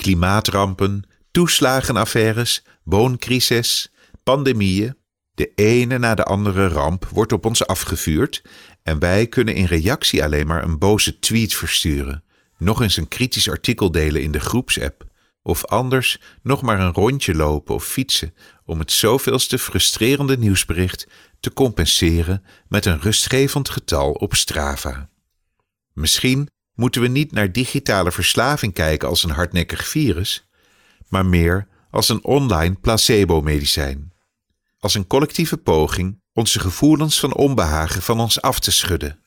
Klimaatrampen, 0.00 1.04
toeslagenaffaires, 1.30 2.62
wooncrisis, 2.82 3.92
pandemieën, 4.22 4.96
de 5.34 5.52
ene 5.54 5.98
na 5.98 6.14
de 6.14 6.24
andere 6.24 6.68
ramp 6.68 7.04
wordt 7.04 7.32
op 7.32 7.44
ons 7.46 7.66
afgevuurd 7.66 8.42
en 8.82 8.98
wij 8.98 9.26
kunnen 9.26 9.54
in 9.54 9.64
reactie 9.64 10.24
alleen 10.24 10.46
maar 10.46 10.64
een 10.64 10.78
boze 10.78 11.18
tweet 11.18 11.54
versturen, 11.54 12.24
nog 12.58 12.82
eens 12.82 12.96
een 12.96 13.08
kritisch 13.08 13.48
artikel 13.48 13.90
delen 13.90 14.22
in 14.22 14.32
de 14.32 14.40
groepsapp 14.40 15.04
of 15.42 15.64
anders 15.64 16.20
nog 16.42 16.62
maar 16.62 16.80
een 16.80 16.92
rondje 16.92 17.34
lopen 17.34 17.74
of 17.74 17.84
fietsen 17.84 18.34
om 18.64 18.78
het 18.78 18.92
zoveelste 18.92 19.58
frustrerende 19.58 20.38
nieuwsbericht 20.38 21.06
te 21.40 21.52
compenseren 21.52 22.44
met 22.68 22.86
een 22.86 23.00
rustgevend 23.00 23.68
getal 23.68 24.12
op 24.12 24.34
Strava. 24.34 25.08
Misschien 25.92 26.48
moeten 26.74 27.02
we 27.02 27.08
niet 27.08 27.32
naar 27.32 27.52
digitale 27.52 28.12
verslaving 28.12 28.72
kijken 28.72 29.08
als 29.08 29.24
een 29.24 29.30
hardnekkig 29.30 29.88
virus, 29.88 30.48
maar 31.08 31.26
meer 31.26 31.66
als 31.90 32.08
een 32.08 32.24
online 32.24 32.74
placebo-medicijn. 32.74 34.12
Als 34.78 34.94
een 34.94 35.06
collectieve 35.06 35.56
poging 35.56 36.20
onze 36.32 36.60
gevoelens 36.60 37.20
van 37.20 37.34
onbehagen 37.34 38.02
van 38.02 38.20
ons 38.20 38.40
af 38.40 38.60
te 38.60 38.70
schudden. 38.70 39.18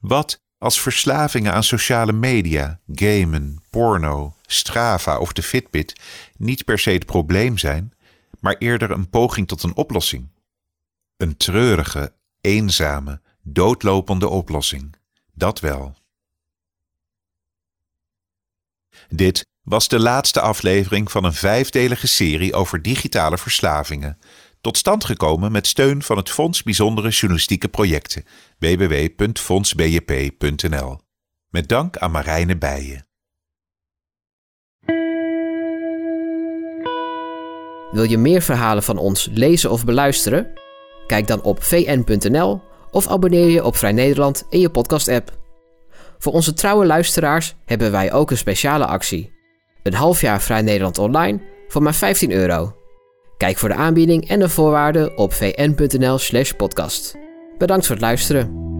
Wat 0.00 0.42
als 0.58 0.80
verslavingen 0.80 1.52
aan 1.52 1.64
sociale 1.64 2.12
media, 2.12 2.80
gamen, 2.92 3.62
porno, 3.70 4.36
Strava 4.46 5.18
of 5.18 5.32
de 5.32 5.42
Fitbit 5.42 6.00
niet 6.36 6.64
per 6.64 6.78
se 6.78 6.90
het 6.90 7.06
probleem 7.06 7.58
zijn, 7.58 7.92
maar 8.40 8.56
eerder 8.58 8.90
een 8.90 9.08
poging 9.08 9.48
tot 9.48 9.62
een 9.62 9.76
oplossing? 9.76 10.28
Een 11.16 11.36
treurige, 11.36 12.14
eenzame, 12.40 13.20
doodlopende 13.42 14.28
oplossing. 14.28 14.96
Dat 15.32 15.60
wel. 15.60 15.96
Dit 19.08 19.46
was 19.62 19.88
de 19.88 20.00
laatste 20.00 20.40
aflevering 20.40 21.10
van 21.10 21.24
een 21.24 21.34
vijfdelige 21.34 22.06
serie 22.06 22.54
over 22.54 22.82
digitale 22.82 23.38
verslavingen, 23.38 24.18
tot 24.60 24.76
stand 24.76 25.04
gekomen 25.04 25.52
met 25.52 25.66
steun 25.66 26.02
van 26.02 26.16
het 26.16 26.30
Fonds 26.30 26.62
Bijzondere 26.62 27.08
Journalistieke 27.08 27.68
Projecten, 27.68 28.24
www.fondsbjp.nl. 28.58 31.00
Met 31.48 31.68
dank 31.68 31.96
aan 31.96 32.10
Marijne 32.10 32.58
Bijen. 32.58 33.06
Wil 37.90 38.04
je 38.04 38.18
meer 38.18 38.42
verhalen 38.42 38.82
van 38.82 38.98
ons 38.98 39.28
lezen 39.32 39.70
of 39.70 39.84
beluisteren? 39.84 40.52
Kijk 41.06 41.26
dan 41.26 41.42
op 41.42 41.62
vn.nl 41.62 42.62
of 42.90 43.08
abonneer 43.08 43.48
je 43.48 43.64
op 43.64 43.76
Vrij 43.76 43.92
Nederland 43.92 44.46
in 44.50 44.60
je 44.60 44.70
podcast-app. 44.70 45.43
Voor 46.24 46.32
onze 46.32 46.52
trouwe 46.52 46.86
luisteraars 46.86 47.54
hebben 47.64 47.90
wij 47.90 48.12
ook 48.12 48.30
een 48.30 48.36
speciale 48.36 48.86
actie. 48.86 49.32
Een 49.82 49.94
half 49.94 50.20
jaar 50.20 50.42
Vrij 50.42 50.62
Nederland 50.62 50.98
online 50.98 51.40
voor 51.68 51.82
maar 51.82 51.94
15 51.94 52.32
euro. 52.32 52.76
Kijk 53.36 53.56
voor 53.56 53.68
de 53.68 53.74
aanbieding 53.74 54.28
en 54.28 54.38
de 54.38 54.48
voorwaarden 54.48 55.18
op 55.18 55.32
vn.nl/podcast. 55.32 57.16
Bedankt 57.58 57.86
voor 57.86 57.94
het 57.94 58.04
luisteren. 58.04 58.73